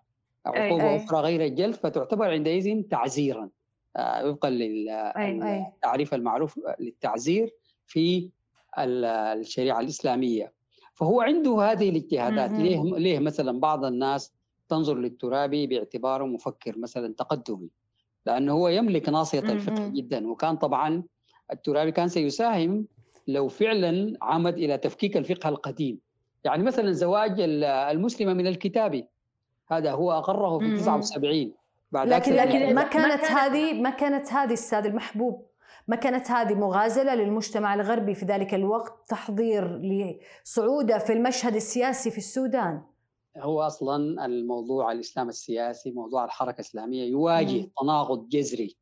[0.46, 0.96] عقوبة أي.
[0.96, 3.50] أخرى غير الجلد فتعتبر عندئذ تعزيرا
[3.96, 4.52] آه، وفقا أي.
[5.32, 7.54] للتعريف المعروف للتعزير
[7.86, 8.30] في
[8.78, 9.04] ال-
[9.40, 10.52] الشريعة الإسلامية
[10.94, 12.50] فهو عنده هذه الاجتهادات.
[12.50, 14.32] ليه ليه مثلا بعض الناس
[14.68, 17.68] تنظر للترابي باعتباره مفكر مثلا تقدمي
[18.26, 19.88] لأنه هو يملك ناصية الفقه.
[19.88, 20.28] جدا.
[20.30, 21.02] وكان طبعا
[21.52, 22.86] الترابي كان سيساهم
[23.28, 25.98] لو فعلا عمد إلى تفكيك الفقه القديم.
[26.44, 29.06] يعني مثلا زواج ال- المسلمة من الكتاب
[29.70, 30.76] هذا هو أقره في مهم.
[30.76, 31.52] 79
[31.92, 35.46] بعد لكن لكن ما كانت هذه ما كانت هذه أستاذ المحبوب.
[35.88, 42.18] ما كانت هذه مغازلة للمجتمع الغربي في ذلك الوقت تحضير لصعوده في المشهد السياسي في
[42.18, 42.82] السودان.
[43.38, 47.70] هو أصلا الموضوع الإسلام السياسي موضوع الحركة الإسلامية يواجه مم.
[47.80, 48.76] تناقض جذري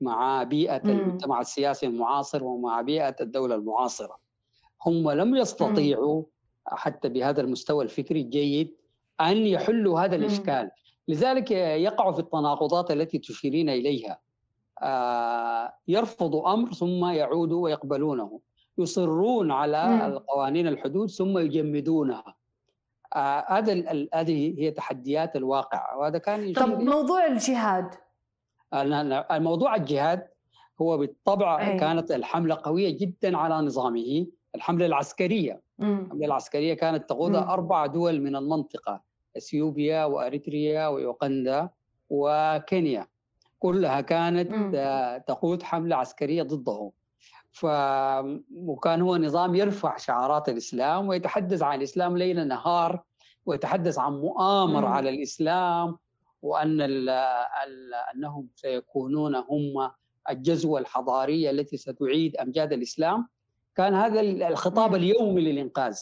[0.00, 0.90] مع بيئة مم.
[0.90, 4.16] المجتمع السياسي المعاصر ومع بيئة الدولة المعاصرة
[4.86, 6.22] هم لم يستطيعوا
[6.66, 8.76] حتى بهذا المستوى الفكري الجيد
[9.20, 10.22] أن يحلوا هذا مم.
[10.22, 10.70] الإشكال
[11.08, 14.18] لذلك يقعوا في التناقضات التي تشيرين إليها
[14.82, 18.40] آه، يرفضوا أمر ثم يعودوا ويقبلونه
[18.78, 20.00] يصرون على مم.
[20.02, 22.34] القوانين الحدود ثم يجمدونها
[23.48, 27.94] هذا ال- ال- هذه هي تحديات الواقع وهذا كان طب موضوع الجهاد
[28.74, 30.28] أنا- الموضوع الجهاد
[30.80, 31.78] هو بالطبع أي.
[31.78, 35.98] كانت الحملة قوية جدا على نظامه الحملة العسكرية مم.
[36.06, 37.50] الحملة العسكرية كانت تقودها مم.
[37.50, 39.00] أربع دول من المنطقة
[39.36, 41.68] إثيوبيا وإريتريا ويوغندا
[42.10, 43.06] وكينيا
[43.58, 44.72] كلها كانت مم.
[44.74, 46.90] آه، تقود حملة عسكرية ضده
[47.52, 47.66] ف
[48.54, 53.02] وكان هو نظام يرفع شعارات الإسلام ويتحدث عن الإسلام ليل نهار
[53.46, 54.92] ويتحدث عن مؤامرة مم.
[54.92, 55.98] على الإسلام
[56.42, 59.90] وأن ال ال أنهم سيكونون هم
[60.30, 63.28] الجزوة الحضارية التي ستعيد أمجاد الإسلام
[63.76, 64.94] كان هذا الخطاب.
[64.94, 65.98] اليومي للإنقاذ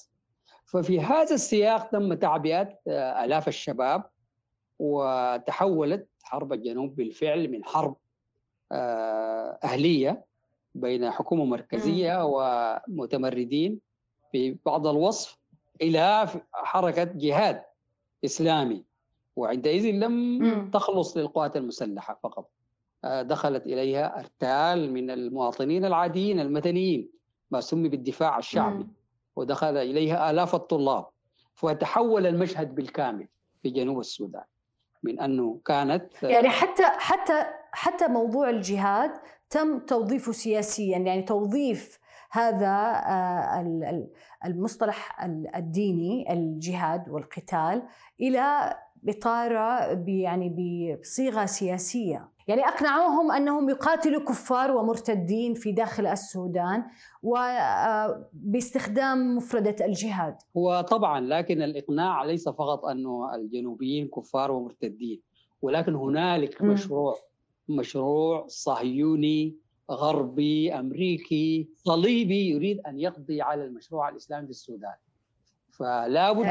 [0.67, 4.05] ففي هذا السياق تم تعبئة آه، آلاف الشباب
[4.79, 7.97] وتحولت حرب الجنوب بالفعل من حرب
[8.73, 10.28] آه، أهلية
[10.75, 12.25] بين حكومة مركزية
[12.89, 13.81] ومتمردين
[14.33, 15.39] في بعض الوصف
[15.83, 17.63] إلى حركة جهاد
[18.25, 18.85] إسلامي
[19.37, 20.71] وعندئذ لم.
[20.71, 22.51] تخلص للقوات المسلحة فقط
[23.05, 27.09] آه، دخلت إليها أرتال من المواطنين العاديين المدنيين
[27.51, 28.87] ما سمي بالدفاع الشعبي.
[29.37, 31.07] ودخل إليها آلاف الطلاب
[31.55, 33.29] فتحول المشهد بالكامل
[33.63, 34.45] في جنوب السودان
[35.03, 39.11] من أنه كانت يعني حتى حتى حتى موضوع الجهاد
[39.51, 41.99] تم توظيفه سياسيا يعني توظيف
[42.31, 44.11] هذا آه، ال- ال-
[44.45, 47.83] المصطلح ال- الديني الجهاد والقتال
[48.21, 48.75] إلى
[49.09, 50.49] اطاره ب- يعني
[51.01, 56.85] بصيغة سياسية يعني أقنعوهم أنهم يقاتلوا كفار ومرتدين في داخل السودان
[58.35, 65.23] وباستخدام مفردة الجهاد هو طبعا لكن الإقناع ليس فقط أنه الجنوبيين كفار ومرتدين
[65.63, 66.63] ولكن هنالك.
[66.63, 67.15] مشروع
[67.69, 69.57] مشروع صهيوني
[69.91, 74.95] غربي أمريكي صليبي يريد أن يقضي على المشروع الإسلامي في السودان.
[75.71, 76.45] فلا بد.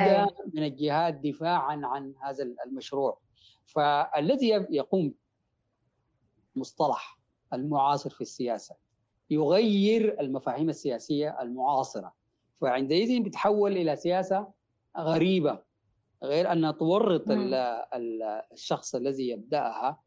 [0.53, 3.19] من الجهاد دفاعا عن هذا المشروع.
[3.65, 5.13] فالذي يقوم
[6.55, 7.19] مصطلح
[7.53, 8.75] المعاصر في السياسة
[9.29, 12.13] يغير المفاهيم السياسية المعاصرة.
[12.61, 14.47] فعندئذ بتحول إلى سياسة
[14.97, 15.59] غريبة
[16.23, 17.23] غير أنها تورط
[18.51, 19.87] الشخص الذي يبدأها.
[19.89, 20.06] آه،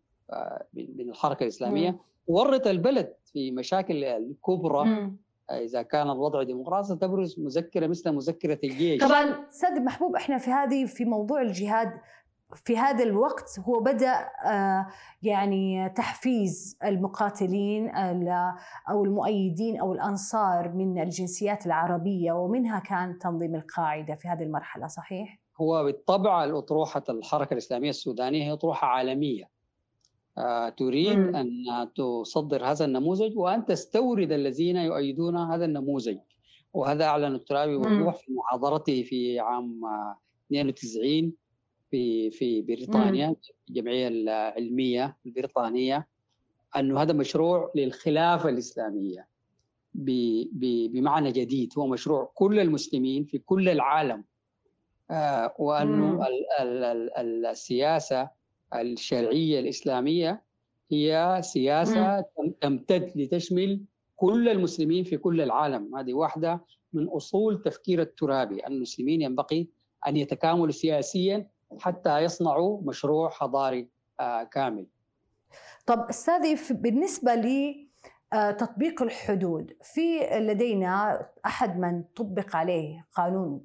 [0.74, 1.12] من مم.
[1.42, 5.10] الإسلامية تورط البلد في مشاكل الكبرى.
[5.50, 10.84] إذا كان الوضع ديمقراطي تبرز مذكرة مثل مذكرة الجيش طبعا أستاذ محبوب إحنا في هذه
[10.86, 11.92] في موضوع الجهاد
[12.64, 14.86] في هذا الوقت هو بدأ آه،
[15.22, 18.52] يعني تحفيز المقاتلين ال-
[18.90, 25.38] أو المؤيدين أو الأنصار من الجنسيات العربية ومنها كان تنظيم القاعدة في هذه المرحلة صحيح؟
[25.60, 29.48] هو بالطبع الأطروحة الحركة الإسلامية السودانية هي أطروحة عالمية آه،
[30.76, 31.36] تريد مم.
[31.36, 31.52] أن
[31.94, 36.18] تصدر هذا النموذج وأن تستورد الذين يؤيدون هذا النموذج
[36.74, 37.82] وهذا أعلن الترابي مم.
[37.82, 40.18] بوضوح في محاضرته في عام آه،
[40.52, 41.32] 92
[41.90, 43.36] في في بريطانيا
[43.68, 46.08] الجمعية العلمية البريطانية
[46.76, 49.28] أنه هذا مشروع للخلافة الإسلامية
[49.94, 54.24] ب- ب- بمعنى جديد هو مشروع كل المسلمين في كل العالم
[55.10, 55.46] آه،
[55.84, 56.20] مم.
[58.74, 60.42] الشرعية الإسلامية
[60.92, 63.80] هي سياسة تم- تمتد لتشمل
[64.16, 65.96] كل المسلمين في كل العالم.
[65.96, 69.68] هذه واحدة من أصول تفكير الترابي المسلمين ينبغي
[70.08, 71.48] أن يتكاملوا سياسيا
[71.78, 73.88] حتى يصنعوا مشروع حضاري
[74.20, 74.86] آه، كامل.
[75.86, 77.89] طب استاذي في- بالنسبة لي
[78.58, 83.60] تطبيق الحدود في لدينا أحد من طبق عليه قانون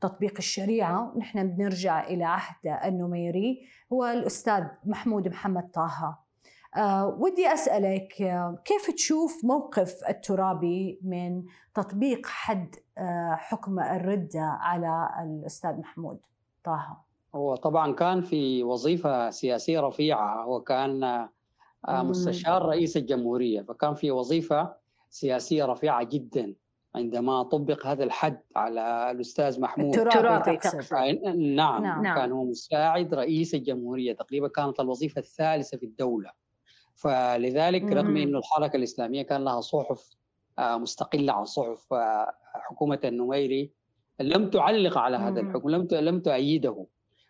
[0.00, 6.18] تطبيق الشريعة نحن بنرجع إلى عهد النميري هو الأستاذ محمود محمد طه
[6.76, 11.42] آه، ودي أسألك آه، كيف تشوف موقف الترابي من
[11.74, 16.18] تطبيق حد آه، حكم الردة على الأستاذ محمود
[16.64, 16.96] طه
[17.34, 21.28] هو طبعا كان في وظيفة سياسية رفيعة هو كان آه، مم.
[21.88, 24.74] مستشار رئيس الجمهورية فكان في وظيفة
[25.10, 26.54] سياسية رفيعة جدا
[26.94, 29.94] عندما طبق هذا الحد على الأستاذ محمود.
[30.92, 32.02] آه، نعم, نعم.
[32.02, 32.16] نعم.
[32.16, 34.12] كان هو مساعد رئيس الجمهورية.
[34.12, 36.30] تقريبا كانت الوظيفة الثالثة في الدولة.
[36.94, 38.16] فلذلك رغم مم.
[38.16, 40.10] أن الحركة الإسلامية كان لها صحف
[40.58, 43.70] آه، مستقلة عن صحف آه، حكومة النميري
[44.20, 45.40] لم تعلق على هذا.
[45.40, 46.86] الحكم لم لم تؤيده.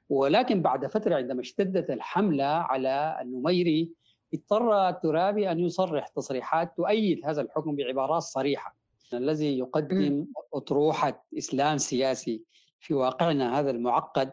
[0.08, 3.92] ولكن بعد فترة عندما اشتدت الحملة على النميري
[4.34, 8.76] اضطر الترابي أن يصرح تصريحات تؤيد هذا الحكم بعبارات صريحة
[9.14, 12.42] الذي يقدم أطروحة إسلام سياسي
[12.80, 14.32] في واقعنا هذا المعقد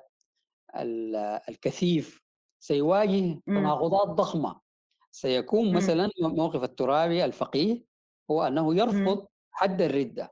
[0.75, 1.15] ال-
[1.49, 2.21] الكثيف
[2.59, 3.39] سيواجه.
[3.45, 4.59] تناقضات ضخمة
[5.11, 5.73] سيكون.
[5.73, 7.83] مثلا موقف الترابي الفقيه
[8.31, 10.31] هو أنه يرفض حد الردة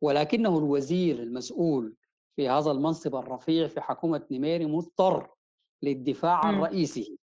[0.00, 1.94] ولكنه الوزير المسؤول
[2.36, 5.30] في هذا المنصب الرفيع في حكومة نميري مضطر
[5.82, 6.54] للدفاع عن.
[6.60, 7.16] رئيسه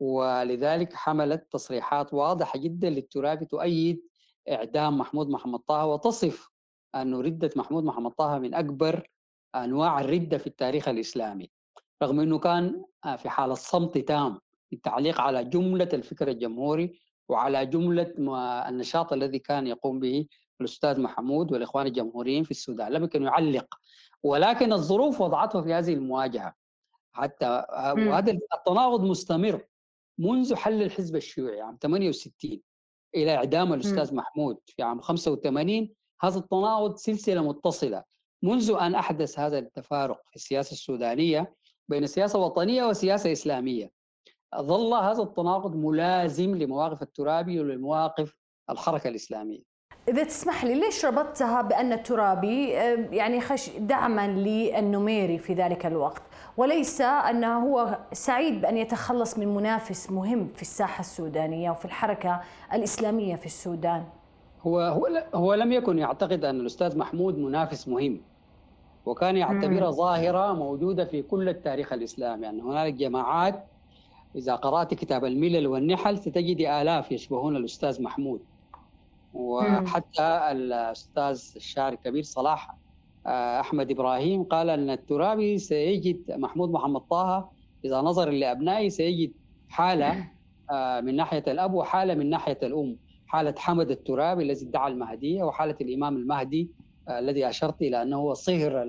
[0.00, 4.02] ولذلك حملت تصريحات واضحة جدا للترابي تؤيد
[4.50, 6.48] إعدام محمود محمد طه وتصف
[6.94, 9.08] أن ردة محمود محمد طه من أكبر
[9.54, 11.50] أنواع الردة في التاريخ الإسلامي
[12.02, 12.84] رغم أنه كان
[13.16, 14.38] في حالة صمت تام
[14.72, 18.14] للتعليق على جملة الفكر الجمهوري وعلى جملة
[18.68, 20.26] النشاط الذي كان يقوم به
[20.60, 23.74] الأستاذ محمود والإخوان الجمهوريين في السودان لم يكن يعلق
[24.22, 26.54] ولكن الظروف وضعته في هذه المواجهة
[27.12, 27.64] حتى
[27.96, 28.08] مم.
[28.08, 29.64] وهذا التناقض مستمر
[30.18, 32.60] منذ حل الحزب الشيوعي عام 68
[33.14, 35.88] إلى إعدام الأستاذ محمود في عام 85
[36.20, 38.04] هذا التناقض سلسلة متصلة.
[38.42, 41.54] منذ أن أحدث هذا التفارق في السياسة السودانية
[41.88, 43.90] بين سياسة وطنية وسياسة إسلامية
[44.56, 48.34] ظل هذا التناقض ملازم لمواقف الترابي ولمواقف
[48.70, 49.62] الحركه الإسلامية.
[50.08, 52.68] إذا تسمح لي ليش ربطتها بأن الترابي
[53.10, 56.22] يعني خش دعما للنميري في ذلك الوقت؟
[56.56, 62.40] وليس أنه هو سعيد بأن يتخلص من منافس مهم في الساحة السودانية وفي الحركة
[62.72, 64.04] الإسلامية في السودان.
[64.62, 68.20] هو هو هو لم يكن يعتقد أن الأستاذ محمود منافس مهم
[69.06, 72.34] وكان يعتبرها ظاهرة موجودة في كل التاريخ الإسلامي.
[72.34, 73.64] أن يعني هنالك جماعات
[74.36, 78.40] إذا قرأت كتاب الملل والنحل ستجد آلاف يشبهون الأستاذ محمود.
[79.34, 82.74] وحتى الأستاذ الشاعر الكبير صلاح
[83.26, 87.50] آه، أحمد إبراهيم قال أن الترابي سيجد محمود محمد طه
[87.84, 89.32] إذا نظر لأبنائه سيجد
[89.68, 90.30] حالة
[90.70, 92.96] آه، من ناحية الأب وحالة من ناحية الأم.
[93.26, 96.70] حالة حمد الترابي الذي ادعى المهدية وحالة الإمام المهدي
[97.08, 98.86] آه، الذي أشرت إلى أنه هو صهر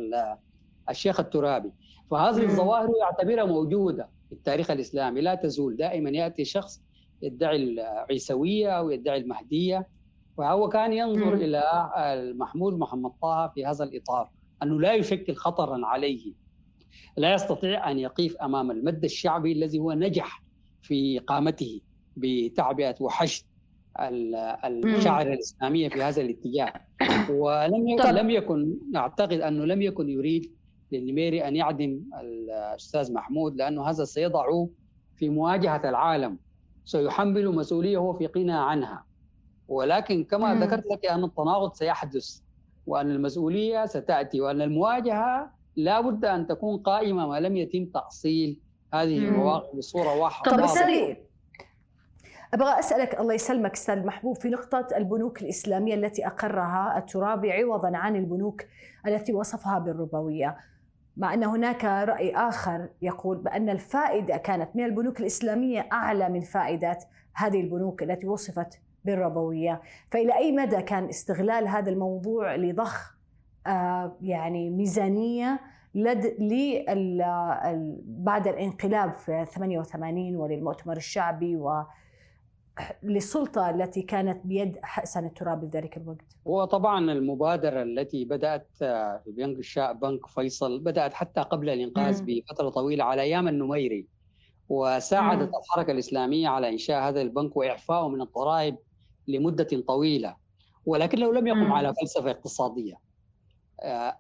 [0.90, 1.72] الشيخ الترابي.
[2.12, 5.22] فهذه الظواهر يعتبرها موجودة في التاريخ الإسلامي.
[5.22, 5.76] لا تزول.
[5.76, 6.82] دائما يأتي شخص
[7.22, 9.88] يدعي العيسوية أو يدعي المهدية.
[10.40, 11.40] فهو كان ينظر م.
[11.42, 11.64] إلى
[12.38, 14.30] محمود محمد طه في هذا الإطار
[14.64, 16.34] أنه لا يشكل خطرا عليه.
[17.18, 20.44] لا يستطيع أن يقيف أمام المد الشعبي الذي هو نجح
[20.82, 21.82] في قامته
[22.18, 23.44] بتعبئة وحشد
[24.86, 26.74] الشعر الإسلامية في هذا الاتجاه.
[27.30, 30.52] ولم يكن لم يكن أعتقد أنه لم يكن يريد
[30.92, 34.70] للنميري أن يعدم الأستاذ محمود لأنه هذا سيضعه
[35.16, 36.38] في مواجهة العالم.
[36.86, 39.09] سيحمل مسؤولية هو في قناع عنها.
[39.70, 40.64] ولكن كما مم.
[40.64, 42.40] ذكرت لك أن التناقض سيحدث
[42.88, 48.60] وأن المسؤولية ستأتي وأن المواجهة لا بد أن تكون قائمة ما لم يتم تأصيل
[48.94, 50.60] هذه المواقف بصورة واضحة طب
[52.54, 58.16] أبغى أسألك الله يسلمك أستاذ محبوب في نقطة البنوك الإسلامية التي أقرها الترابي عوضا عن
[58.16, 58.62] البنوك
[59.08, 60.58] التي وصفها بالربوية
[61.18, 66.98] مع أن هناك رأي آخر يقول بأن الفائدة كانت من البنوك الإسلامية أعلى من فائدة
[67.36, 69.82] هذه البنوك التي وصفت بالربوية.
[70.12, 73.20] فإلى أي مدى كان استغلال هذا الموضوع لضخ
[73.68, 75.60] آه، يعني ميزانية
[75.96, 76.36] لد
[78.06, 81.84] بعد الانقلاب في 88 وللمؤتمر الشعبي و
[83.04, 89.60] للسلطة التي كانت بيد حسن الترابي في ذلك الوقت؟ وطبعا المبادرة التي بدأت في بنك
[89.60, 94.08] الشاء بنك فيصل بدأت حتى قبل الإنقاذ بفترة طويلة على أيام النميري
[94.70, 95.52] وساعدت.
[95.56, 98.78] الحركة الإسلامية على إنشاء هذا البنك وإعفائه من الضرائب
[99.30, 100.36] لمدة طويلة
[100.86, 101.72] ولكنه لم يقم.
[101.72, 102.96] على فلسفة اقتصادية.
[103.82, 104.18] آه،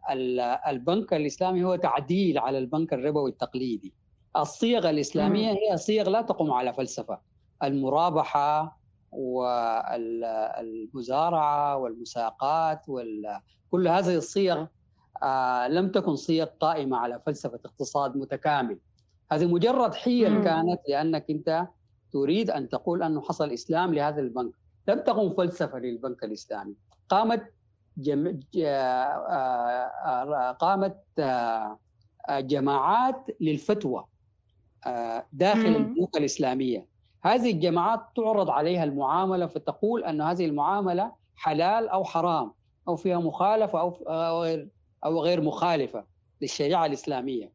[0.68, 3.94] البنك الإسلامي هو تعديل على البنك الربوي التقليدي.
[4.38, 7.20] الصيغ الإسلامية هي صيغ لا تقوم على فلسفة.
[7.64, 8.80] المرابحة
[10.82, 12.86] والمزارعة والمساقات
[13.72, 14.66] كل هذه الصيغ
[15.24, 18.80] آه، لم تكن صيغ قائمة على فلسفة اقتصاد متكامل.
[19.32, 21.68] هذه مجرد حيل كانت لأنك أنت
[22.12, 24.54] تريد أن تقول انه حصل إسلام لهذا البنك.
[24.90, 26.76] لم تقم فلسفة للبنك الإسلامي.
[27.10, 27.54] قامت
[27.98, 28.40] جم...
[28.58, 30.98] آه، آه، قامت
[32.30, 34.06] جماعات للفتوى
[35.34, 36.88] داخل البنوك الإسلامية.
[37.24, 42.52] هذه الجماعات تعرض عليها المعاملة فتقول أن هذه المعاملة حلال أو حرام
[42.88, 44.70] أو فيها مخالفة أو أو غير
[45.06, 46.06] أو غير مخالفة
[46.42, 47.52] للشريعة الإسلامية.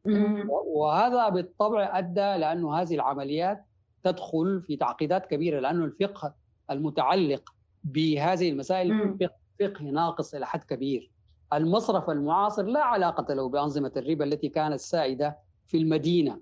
[0.67, 3.65] وهذا بالطبع أدى لأنه هذه العمليات
[4.03, 6.33] تدخل في تعقيدات كبيرة لأنه الفقه
[6.71, 7.53] المتعلق
[7.83, 9.17] بهذه المسائل
[9.59, 11.11] فقه ناقص إلى حد كبير.
[11.53, 15.37] المصرف المعاصر لا علاقة له بأنظمة الربا التي كانت سائدة
[15.67, 16.39] في المدينة.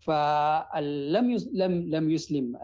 [0.00, 2.56] فلم لم لم يسلم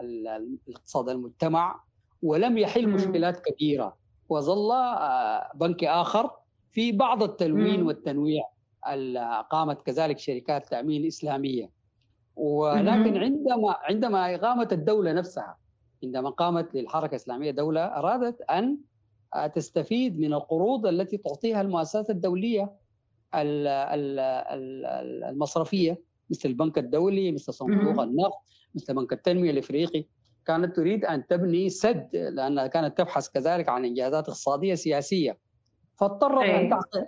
[0.67, 1.83] الاقتصاد المجتمع
[2.23, 3.97] ولم يحل مشكلات كبيرة.
[4.29, 6.31] وظل آه، بنك آخر
[6.71, 8.43] في بعض التلوين والتنويع.
[9.49, 11.69] قامت كذلك شركات تأمين إسلامية.
[12.35, 15.57] ولكن عندما عندما قامت الدولة نفسها
[16.03, 18.77] عندما قامت للحركة الإسلامية دولة أرادت أن
[19.35, 22.71] آه، تستفيد من القروض التي تعطيها المؤسسات الدولية
[25.29, 28.39] المصرفية مثل البنك الدولي مثل صندوق النقد
[28.75, 30.05] مثل بنك التنمية الإفريقي.
[30.45, 35.37] كانت تريد أن تبني سد لأنها كانت تبحث كذلك عن إنجازات اقتصادية سياسية.
[35.95, 36.69] فاضطرت أن إيه.
[36.69, 37.05] تعطي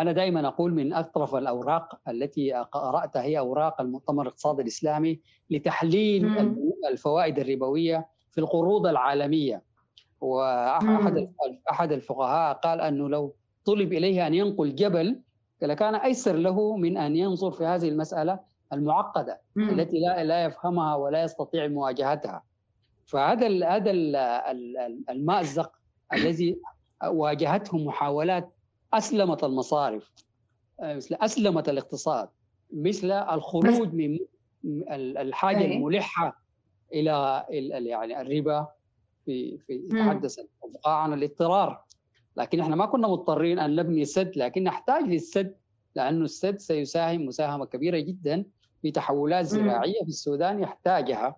[0.00, 5.20] أنا دائما أقول من أطرف الأوراق التي قرأتها هي أوراق المؤتمر الاقتصادي الإسلامي
[5.50, 6.24] لتحليل
[6.90, 9.62] الفوائد الربوية في القروض العالمية.
[10.20, 11.32] واحد
[11.70, 13.34] أحد الفقهاء قال أنه لو
[13.64, 15.20] طلب اليه أن ينقل جبل
[15.62, 18.40] لكان أيسر له من أن ينظر في هذه المسألة
[18.72, 19.68] المعقدة مم.
[19.68, 22.42] التي لا لا يفهمها ولا يستطيع مواجهتها.
[23.06, 23.90] فهذا هذا
[25.10, 25.72] المأزق
[26.12, 26.58] الذي
[27.06, 28.50] واجهته محاولات
[28.94, 30.10] أسلمت المصارف
[30.82, 32.28] مثل أسلمت الاقتصاد
[32.72, 34.18] مثل الخروج من
[34.92, 36.42] الحاجة الملحة
[36.94, 37.44] إلى
[37.88, 38.68] يعني الربا
[39.24, 40.40] في في يتحدث
[40.86, 41.84] عن الاضطرار.
[42.36, 45.56] لكن إحنا ما كنا مضطرين أن نبني سد لكن نحتاج للسد
[45.94, 48.44] لأنه السد سيساهم مساهمة كبيرة جدا
[48.82, 51.36] في تحولات زراعية في السودان يحتاجها.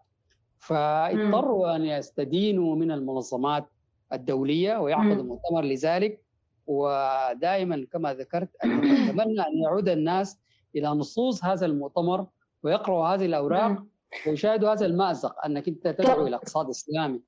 [0.59, 3.69] فاضطروا أن يستدينوا من المنظمات
[4.13, 6.22] الدولية ويعقدوا مؤتمر لذلك.
[6.67, 10.39] ودائما كما ذكرت اتمنى أن يعود الناس
[10.77, 12.27] إلى نصوص هذا المؤتمر
[12.63, 13.83] ويقرأوا هذه الأوراق
[14.27, 17.23] ويشاهدوا هذا المأزق أنك أنت تدعو إلى اقتصاد إسلامي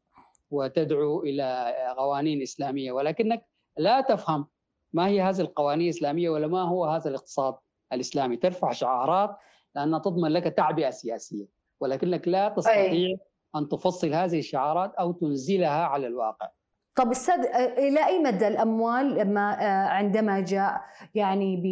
[0.50, 3.46] وتدعو إلى قوانين إسلامية ولكنك
[3.78, 4.46] لا تفهم
[4.92, 7.54] ما هي هذه القوانين الإسلامية ولا ما هو هذا الاقتصاد
[7.92, 8.36] الإسلامي.
[8.36, 9.36] ترفع شعارات
[9.76, 11.46] لانها تضمن لك تعبئة سياسية
[11.80, 13.16] ولكنك لا تستطيع.
[13.56, 16.48] أن تفصل هذه الشعارات أو تنزلها على الواقع.
[16.96, 17.46] طب أستاذ
[17.78, 19.50] إلى أي مدى الأموال لما
[19.88, 20.80] عندما جاء
[21.14, 21.62] يعني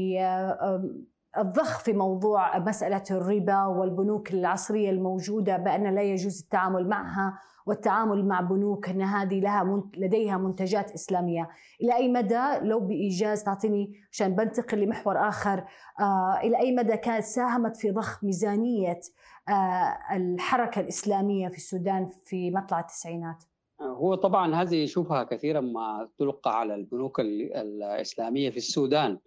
[1.38, 8.40] الضخ في موضوع مسألة الربا والبنوك العصرية الموجودة بأن لا يجوز التعامل معها والتعامل مع
[8.40, 11.48] بنوك أن هذه لها لديها منتجات إسلامية.
[11.82, 15.64] إلى أي مدى؟ لو بإيجاز تعطيني عشان بنتقل لمحور آخر
[16.00, 19.00] آه إلى أي مدى كانت ساهمت في ضخ ميزانية
[19.48, 23.44] آه الحركة الإسلامية في السودان في مطلع التسعينات؟
[23.82, 29.18] هو طبعا هذه شبهة كثيرا ما تلقى على البنوك الإسلامية في السودان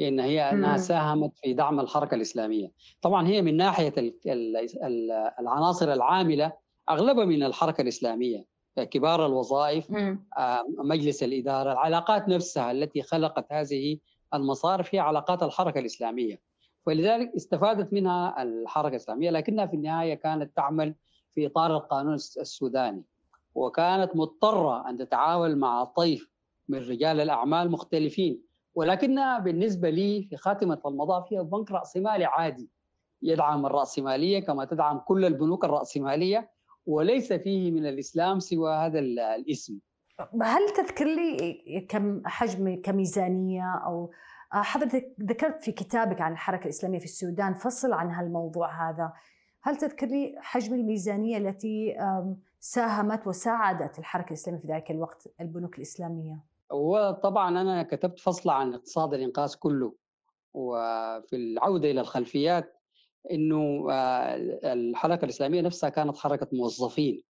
[0.00, 2.72] ان هي أنها ساهمت في دعم الحركة الإسلامية.
[3.02, 3.94] طبعا هي من ناحية
[5.40, 6.52] العناصر العاملة
[6.90, 8.44] اغلبها من الحركة الإسلامية
[8.76, 9.92] كبار الوظائف
[10.38, 13.98] آه، مجلس الإدارة العلاقات نفسها التي خلقت هذه
[14.34, 16.40] المصارف هي علاقات الحركة الإسلامية.
[16.86, 20.94] ولذلك استفادت منها الحركة الإسلامية لكنها في النهاية كانت تعمل
[21.34, 23.04] في إطار القانون السوداني.
[23.54, 26.30] وكانت مضطرة أن تتعامل مع طيف
[26.68, 28.42] من رجال الأعمال مختلفين
[28.74, 32.70] ولكنها بالنسبة لي في خاتمة المطاف هي بنك رأسمالي عادي
[33.22, 36.50] يدعم الرأسمالية كما تدعم كل البنوك الرأسمالية
[36.86, 39.78] وليس فيه من الإسلام سوى هذا الاسم.
[40.42, 44.10] هل تذكر لي كم حجم كميزانية أو
[44.50, 49.12] حضرتك ذكرت في كتابك عن الحركة الإسلامية في السودان فصل عن هالموضوع هذا.
[49.62, 51.96] هل تذكر لي حجم الميزانية التي
[52.60, 59.14] ساهمت وساعدت الحركة الإسلامية في ذلك الوقت البنوك الإسلامية؟ وطبعا أنا كتبت فصل عن اقتصاد
[59.14, 59.94] الإنقاذ كله
[60.54, 62.76] وفي العودة إلى الخلفيات
[63.30, 64.36] إنه آه،
[64.72, 67.22] الحركة الإسلامية نفسها كانت حركة موظفين.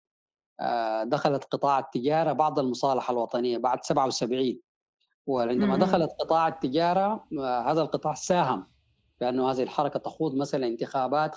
[0.60, 4.60] آه، دخلت قطاع التجارة بعد المصالحة الوطنية بعد 77
[5.28, 8.68] وعندما دخلت قطاع التجارة آه، هذا القطاع ساهم
[9.22, 11.36] بانه هذه الحركة تخوض مثلا انتخابات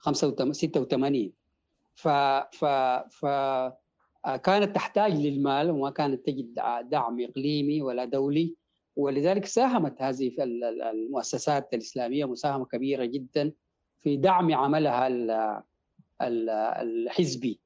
[0.00, 1.32] 86
[1.94, 2.08] ف
[2.52, 2.64] ف
[3.10, 3.26] ف
[4.24, 8.56] كانت تحتاج للمال وما كانت تجد دعم إقليمي ولا دولي.
[8.96, 10.32] ولذلك ساهمت هذه
[10.90, 13.52] المؤسسات الإسلامية مساهمة كبيرة جدا
[14.00, 15.08] في دعم عملها
[16.82, 17.60] الحزبي.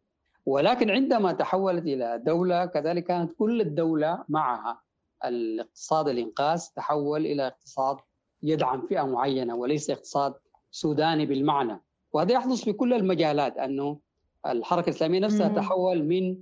[0.47, 4.83] ولكن عندما تحولت إلى دولة كذلك كانت كل الدولة معها
[5.25, 7.97] الاقتصاد الإنقاذ تحول إلى اقتصاد
[8.43, 10.35] يدعم فئة معينة وليس اقتصاد
[10.71, 11.81] سوداني بالمعنى.
[12.15, 13.99] وهذا يحدث في كل المجالات أنه
[14.47, 16.37] الحركة الإسلامية نفسها تحول من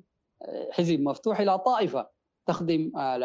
[0.72, 2.08] حزب مفتوح إلى طائفة
[2.46, 3.16] تخدم آه،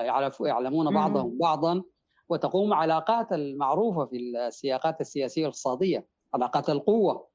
[0.42, 1.84] يعلمون بعضهم بعضا
[2.30, 7.28] وتقوم علاقات المعروفة في السياقات السياسية والاقتصاديه علاقات القوة.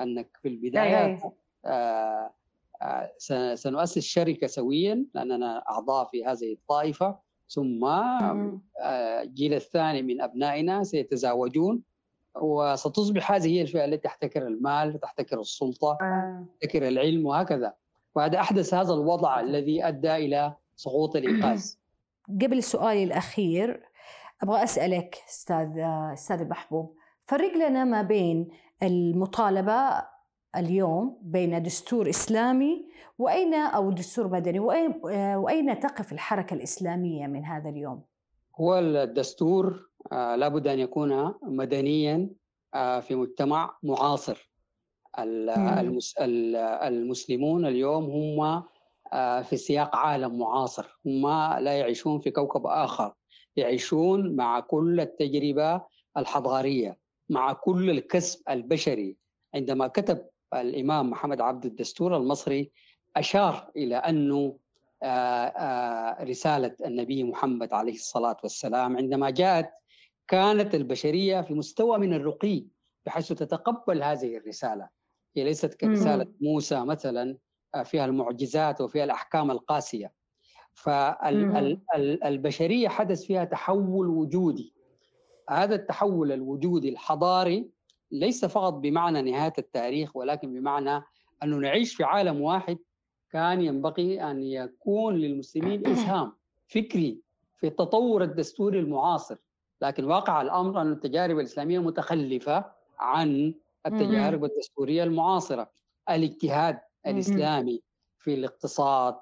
[0.00, 1.22] أنك في البدايات
[1.64, 2.34] آه،
[2.82, 3.10] آه،
[3.54, 7.84] سنؤسس شركة سويا لأننا أعضاء في هذه الطائفة ثم
[8.84, 11.82] الجيل الثاني من أبنائنا سيتزاوجون
[12.36, 15.98] وستصبح هذه هي الفئة التي تحتكر المال تحتكر السلطة
[16.60, 17.74] تحتكر العلم وهكذا.
[18.14, 21.74] وهذا أحدث هذا الوضع الذي أدى إلى سقوط الإنقاذ.
[22.42, 23.82] قبل سؤالي الأخير
[24.42, 25.78] أبغى أسألك أستاذ
[26.12, 28.48] أستاذ محبوب فرق لنا ما بين
[28.82, 30.06] المطالبة
[30.56, 35.00] اليوم بين دستور إسلامي وأين أو دستور مدني وأين
[35.36, 38.02] وأين تقف الحركة الإسلامية من هذا اليوم؟
[38.60, 42.30] هو الدستور آه، لابد أن يكون مدنيا
[42.74, 44.50] آه، في مجتمع معاصر.
[46.88, 48.62] المسلمون اليوم هم
[49.12, 50.98] آه، في سياق عالم معاصر.
[51.06, 51.26] هم
[51.58, 53.14] لا يعيشون في كوكب آخر.
[53.56, 55.82] يعيشون مع كل التجربة
[56.16, 56.98] الحضارية
[57.28, 59.16] مع كل الكسب البشري.
[59.54, 62.70] عندما كتب الإمام محمد عبد الدستور المصري
[63.16, 64.56] أشار إلى أنه
[65.02, 65.06] آه،
[65.46, 69.70] آه، رسالة النبي محمد عليه الصلاة والسلام عندما جاءت
[70.30, 72.64] كانت البشرية في مستوى من الرقي
[73.06, 74.88] بحيث تتقبل هذه الرسالة.
[75.36, 77.36] هي ليست كرسالة موسى مثلا
[77.74, 80.12] آه، فيها المعجزات وفيها الأحكام القاسية.
[80.74, 84.74] فالبشرية حدث فيها تحول وجودي.
[85.50, 87.70] هذا التحول الوجودي الحضاري
[88.10, 91.02] ليس فقط بمعنى نهاية التاريخ ولكن بمعنى
[91.42, 92.78] أنه نعيش في عالم واحد
[93.30, 96.32] كان ينبغي أن يكون للمسلمين اسهام
[96.68, 97.20] فكري
[97.56, 99.36] في التطور الدستوري المعاصر.
[99.82, 102.64] لكن واقع الأمر أن التجارب الإسلامية متخلفة
[102.98, 103.54] عن
[103.86, 105.70] التجارب الدستورية المعاصرة.
[106.10, 107.82] الاجتهاد الإسلامي
[108.18, 109.16] في الاقتصاد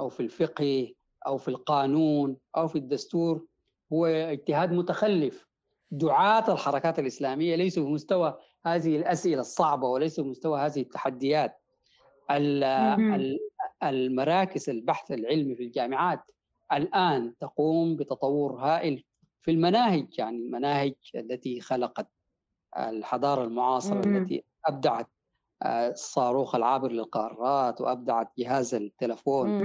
[0.00, 0.92] أو في الفقه
[1.26, 3.46] أو في القانون أو في الدستور
[3.92, 5.46] هو اجتهاد متخلف.
[5.90, 11.56] دعاة الحركات الإسلامية ليسوا في مستوى هذه الأسئلة الصعبة وليسوا في مستوى هذه التحديات.
[13.82, 16.20] المراكز البحث العلمي في الجامعات
[16.72, 19.04] الآن تقوم بتطور هائل
[19.42, 22.10] في المناهج يعني المناهج التي خلقت
[22.78, 25.08] الحضارة المعاصرة التي أبدعت
[25.64, 29.60] الصاروخ العابر للقارات وأبدعت جهاز التلفون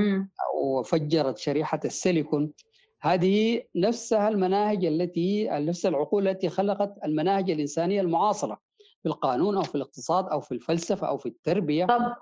[0.64, 2.54] وفجرت شريحة السيليكون.
[3.02, 8.62] هذه نفسها المناهج التي نفس العقول التي خلقت المناهج الإنسانية المعاصرة
[9.04, 11.86] في القانون أو في الاقتصاد أو في الفلسفة أو في التربية.
[11.86, 12.16] طب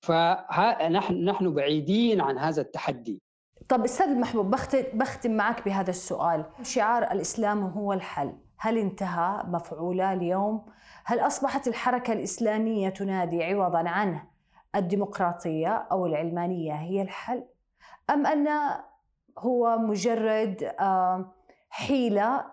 [0.00, 3.22] فنحن نحن بعيدين عن هذا التحدي.
[3.68, 4.56] طب أستاذ محبوب
[4.94, 6.44] بختم معك بهذا السؤال.
[6.62, 8.32] شعار الإسلام هو الحل.
[8.58, 10.66] هل انتهى مفعوله اليوم؟
[11.04, 14.24] هل أصبحت الحركة الإسلامية تنادي عوضا عنه؟
[14.74, 17.44] الديمقراطية أو العلمانية هي الحل؟
[18.10, 18.48] أم أن
[19.38, 20.72] هو مجرد
[21.70, 22.44] حيلة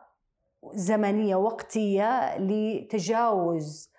[0.73, 3.91] زمنية وقتية لتجاوز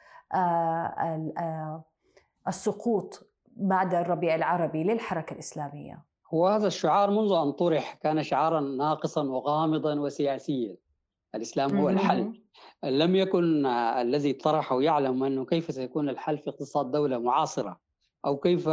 [2.49, 9.95] السقوط بعد الربيع العربي للحركة الإسلامية؟ وهذا الشعار منذ أن طرح كان شعارا ناقصا وغامضا
[10.01, 10.77] وسياسيا.
[11.35, 12.43] الإسلام هو الحل.
[12.85, 17.81] لم يكن الذي طرحه يعلم أنه كيف سيكون الحل في اقتصاد دولة معاصرة
[18.27, 18.71] أو كيف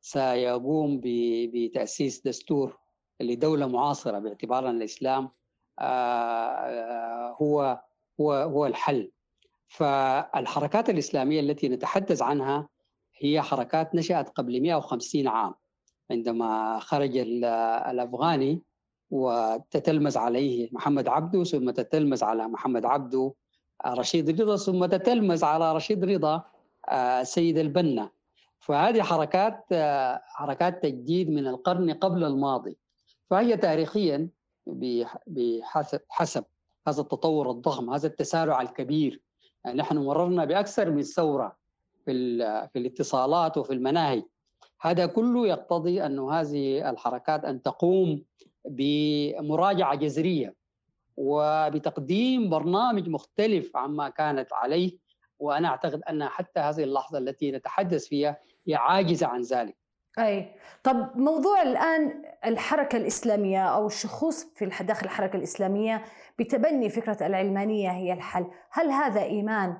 [0.00, 1.00] سيقوم
[1.54, 2.78] بتأسيس دستور
[3.20, 5.30] لدولة معاصرة باعتبار ان الاسلام
[7.40, 7.80] هو
[8.20, 9.10] هو هو الحل.
[9.68, 12.68] فالحركات الإسلامية التي نتحدث عنها
[13.18, 15.54] هي حركات نشأت قبل 150 عام.
[16.10, 18.62] عندما خرج الأفغاني
[19.10, 23.32] وتتلمذ عليه محمد عبده ثم تتلمذ على محمد عبده
[23.86, 26.42] رشيد رضا ثم تتلمذ على رشيد رضا
[27.22, 28.10] سيد البنا.
[28.58, 29.64] فهذه حركات
[30.24, 32.76] حركات تجديد من القرن قبل الماضي.
[33.30, 34.28] فهي تاريخيا
[35.26, 36.44] بحسب
[36.88, 39.20] هذا التطور الضخم هذا التسارع الكبير.
[39.74, 41.56] نحن مررنا بأكثر من ثورة
[42.04, 42.38] في
[42.72, 44.22] في الاتصالات وفي المناهج.
[44.80, 48.24] هذا كله يقتضي أن هذه الحركات أن تقوم
[48.64, 50.54] بمراجعة جذرية
[51.16, 54.98] وبتقديم برنامج مختلف عما كانت عليه.
[55.38, 59.76] وأنا أعتقد أن حتى هذه اللحظة التي نتحدث فيها هي عاجزة عن ذلك.
[60.18, 60.54] أي.
[60.84, 66.04] طب موضوع الآن الحركة الإسلامية أو الشخوص في داخل الحركة الإسلامية
[66.38, 68.46] بتبني فكرة العلمانية هي الحل.
[68.70, 69.76] هل هذا إيمان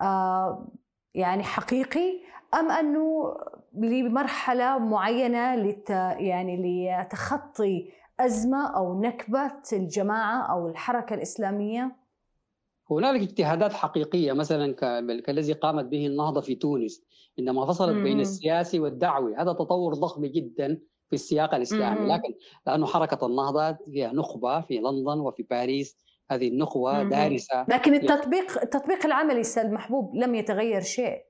[0.00, 0.68] آه
[1.14, 2.20] يعني حقيقي
[2.54, 3.36] أم أنه
[3.76, 6.56] لمرحلة معينة لت يعني
[7.02, 11.96] لتخطي أزمة أو نكبة الجماعة أو الحركة الإسلامية؟
[12.90, 14.72] هنالك اجتهادات حقيقية مثلا
[15.20, 17.02] كالذي قامت به النهضة في تونس
[17.38, 19.36] عندما فصلت بين السياسي والدعوي.
[19.36, 22.08] هذا تطور ضخم جدا في السياق الإسلامي.
[22.08, 22.34] لكن
[22.66, 26.04] لأنه حركة النهضة فيها نخبة في لندن وفي باريس.
[26.30, 27.66] هذه النخوه دارسة.
[27.68, 31.22] لكن التطبيق التطبيق العملي أستاذ محبوب لم يتغير شيء.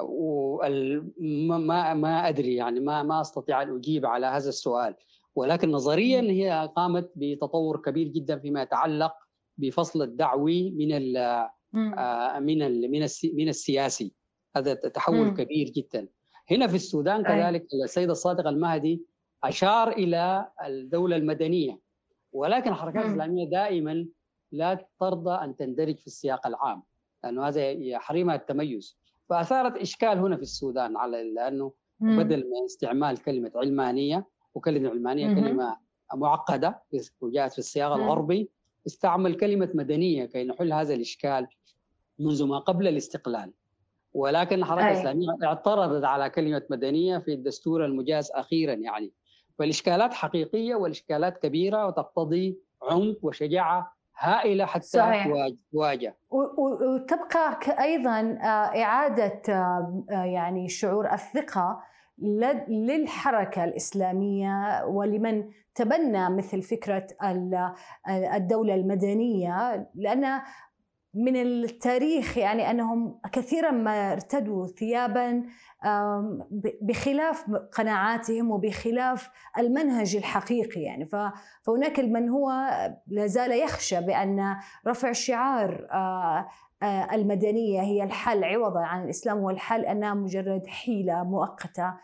[0.00, 4.94] ما ما أدري يعني ما ما أستطيع أن أجيب على هذا السؤال.
[5.34, 9.12] ولكن نظريا هي قامت بتطور كبير جدا فيما يتعلق
[9.58, 14.12] بفصل الدعوي من ال آه، من ال من من السياسي.
[14.56, 16.08] هذا تحول كبير جدا.
[16.50, 19.04] هنا في السودان كذلك السيد الصادق المهدي
[19.44, 21.80] أشار إلى الدولة المدنية.
[22.32, 24.06] ولكن الحركات الإسلامية دائما
[24.52, 26.82] لا ترضى أن تندرج في السياق العام
[27.24, 28.98] لأنه هذا يحرمها التميز.
[29.28, 35.76] فأثارت إشكال هنا في السودان على لأنه بدل من استعمال كلمة علمانية وكلمة علمانية كلمة
[36.14, 36.82] معقدة
[37.20, 38.50] وجاءت في السياق الغربي
[38.86, 41.46] استعمل كلمة مدنية كي نحل هذا الإشكال
[42.18, 43.52] منذ ما قبل الاستقلال.
[44.14, 49.12] ولكن الحركة الإسلامية اعترضت على كلمة مدنية في الدستور المجاز أخيرا يعني.
[49.58, 55.26] فالإشكالات حقيقية والإشكالات كبيرة وتقتضي عمق وشجاعة هائلة حتى صحيح.
[55.72, 61.80] تواجه وتبقى أيضا آه، إعادة آه، آه، يعني شعور الثقة
[62.68, 65.44] للحركة الإسلامية ولمن
[65.74, 67.06] تبنى مثل فكرة
[68.08, 70.40] الدولة المدنية لأن
[71.14, 75.42] من التاريخ يعني أنهم كثيرا ما ارتدوا ثيابا
[76.80, 81.06] بخلاف قناعاتهم وبخلاف المنهج الحقيقي يعني
[81.62, 82.50] فهناك من هو
[83.06, 84.56] لا زال يخشى بأن
[84.86, 85.86] رفع شعار
[87.12, 91.94] المدنية هي الحل عوضا عن الإسلام هو الحل انها مجرد حيلة مؤقتة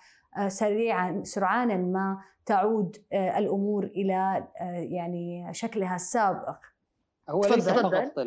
[0.49, 4.49] سريعا سرعانا ما تعود الأمور إلى
[4.91, 6.59] يعني شكلها السابق.
[7.31, 8.19] هو ليس فقط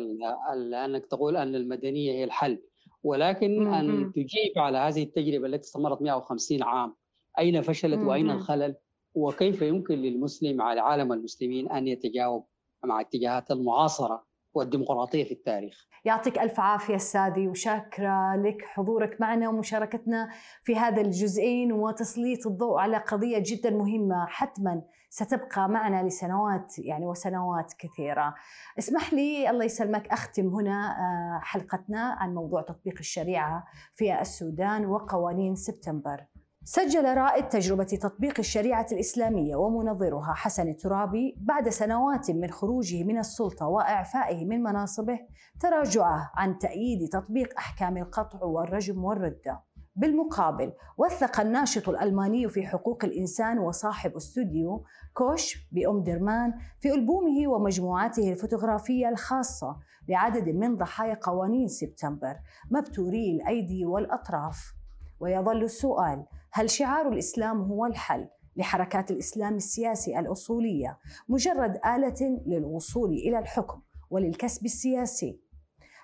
[0.84, 2.58] أنك تقول أن المدنية هي الحل
[3.02, 6.94] ولكن أن تجيب على هذه التجربة التي استمرت 150 عام
[7.38, 8.74] أين فشلت وأين الخلل؟
[9.14, 12.46] وكيف يمكن للمسلم على عالم المسلمين أن يتجاوب
[12.84, 14.24] مع اتجاهات المعاصرة
[14.54, 15.88] والديمقراطية في التاريخ.
[16.04, 20.28] يعطيك ألف عافية استاذي وشاكرة لك حضورك معنا ومشاركتنا
[20.62, 24.82] في هذا الجزئين وتسليط الضوء على قضية جدا مهمة حتما
[25.14, 28.34] ستبقى معنا لسنوات يعني وسنوات كثيرة.
[28.78, 35.54] اسمح لي الله يسلمك أختم هنا آه، حلقتنا عن موضوع تطبيق الشريعة في السودان وقوانين
[35.54, 36.26] سبتمبر.
[36.64, 43.66] سجل رائد تجربة تطبيق الشريعة الإسلامية ومنظرها حسن الترابي بعد سنوات من خروجه من السلطة
[43.66, 45.18] وإعفائه من مناصبه
[45.60, 49.73] تراجعه عن تأييد تطبيق أحكام القطع والرجم والردة.
[49.96, 54.84] بالمقابل وثق الناشط الألماني في حقوق الإنسان وصاحب استوديو
[55.14, 59.76] كوش بأم درمان في ألبومه ومجموعاته الفوتوغرافية الخاصة
[60.08, 62.36] لعدد من ضحايا قوانين سبتمبر
[62.70, 64.74] مبتوري الأيدي والأطراف.
[65.20, 73.38] ويظل السؤال هل شعار الإسلام هو الحل لحركات الإسلام السياسي الأصولية مجرد آلة للوصول إلى
[73.38, 73.80] الحكم
[74.10, 75.40] وللكسب السياسي؟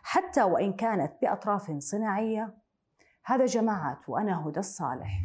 [0.03, 2.60] حتى وإن كانت بأطراف صناعية
[3.25, 5.21] هذا جماعات وأنا هدى الصالح.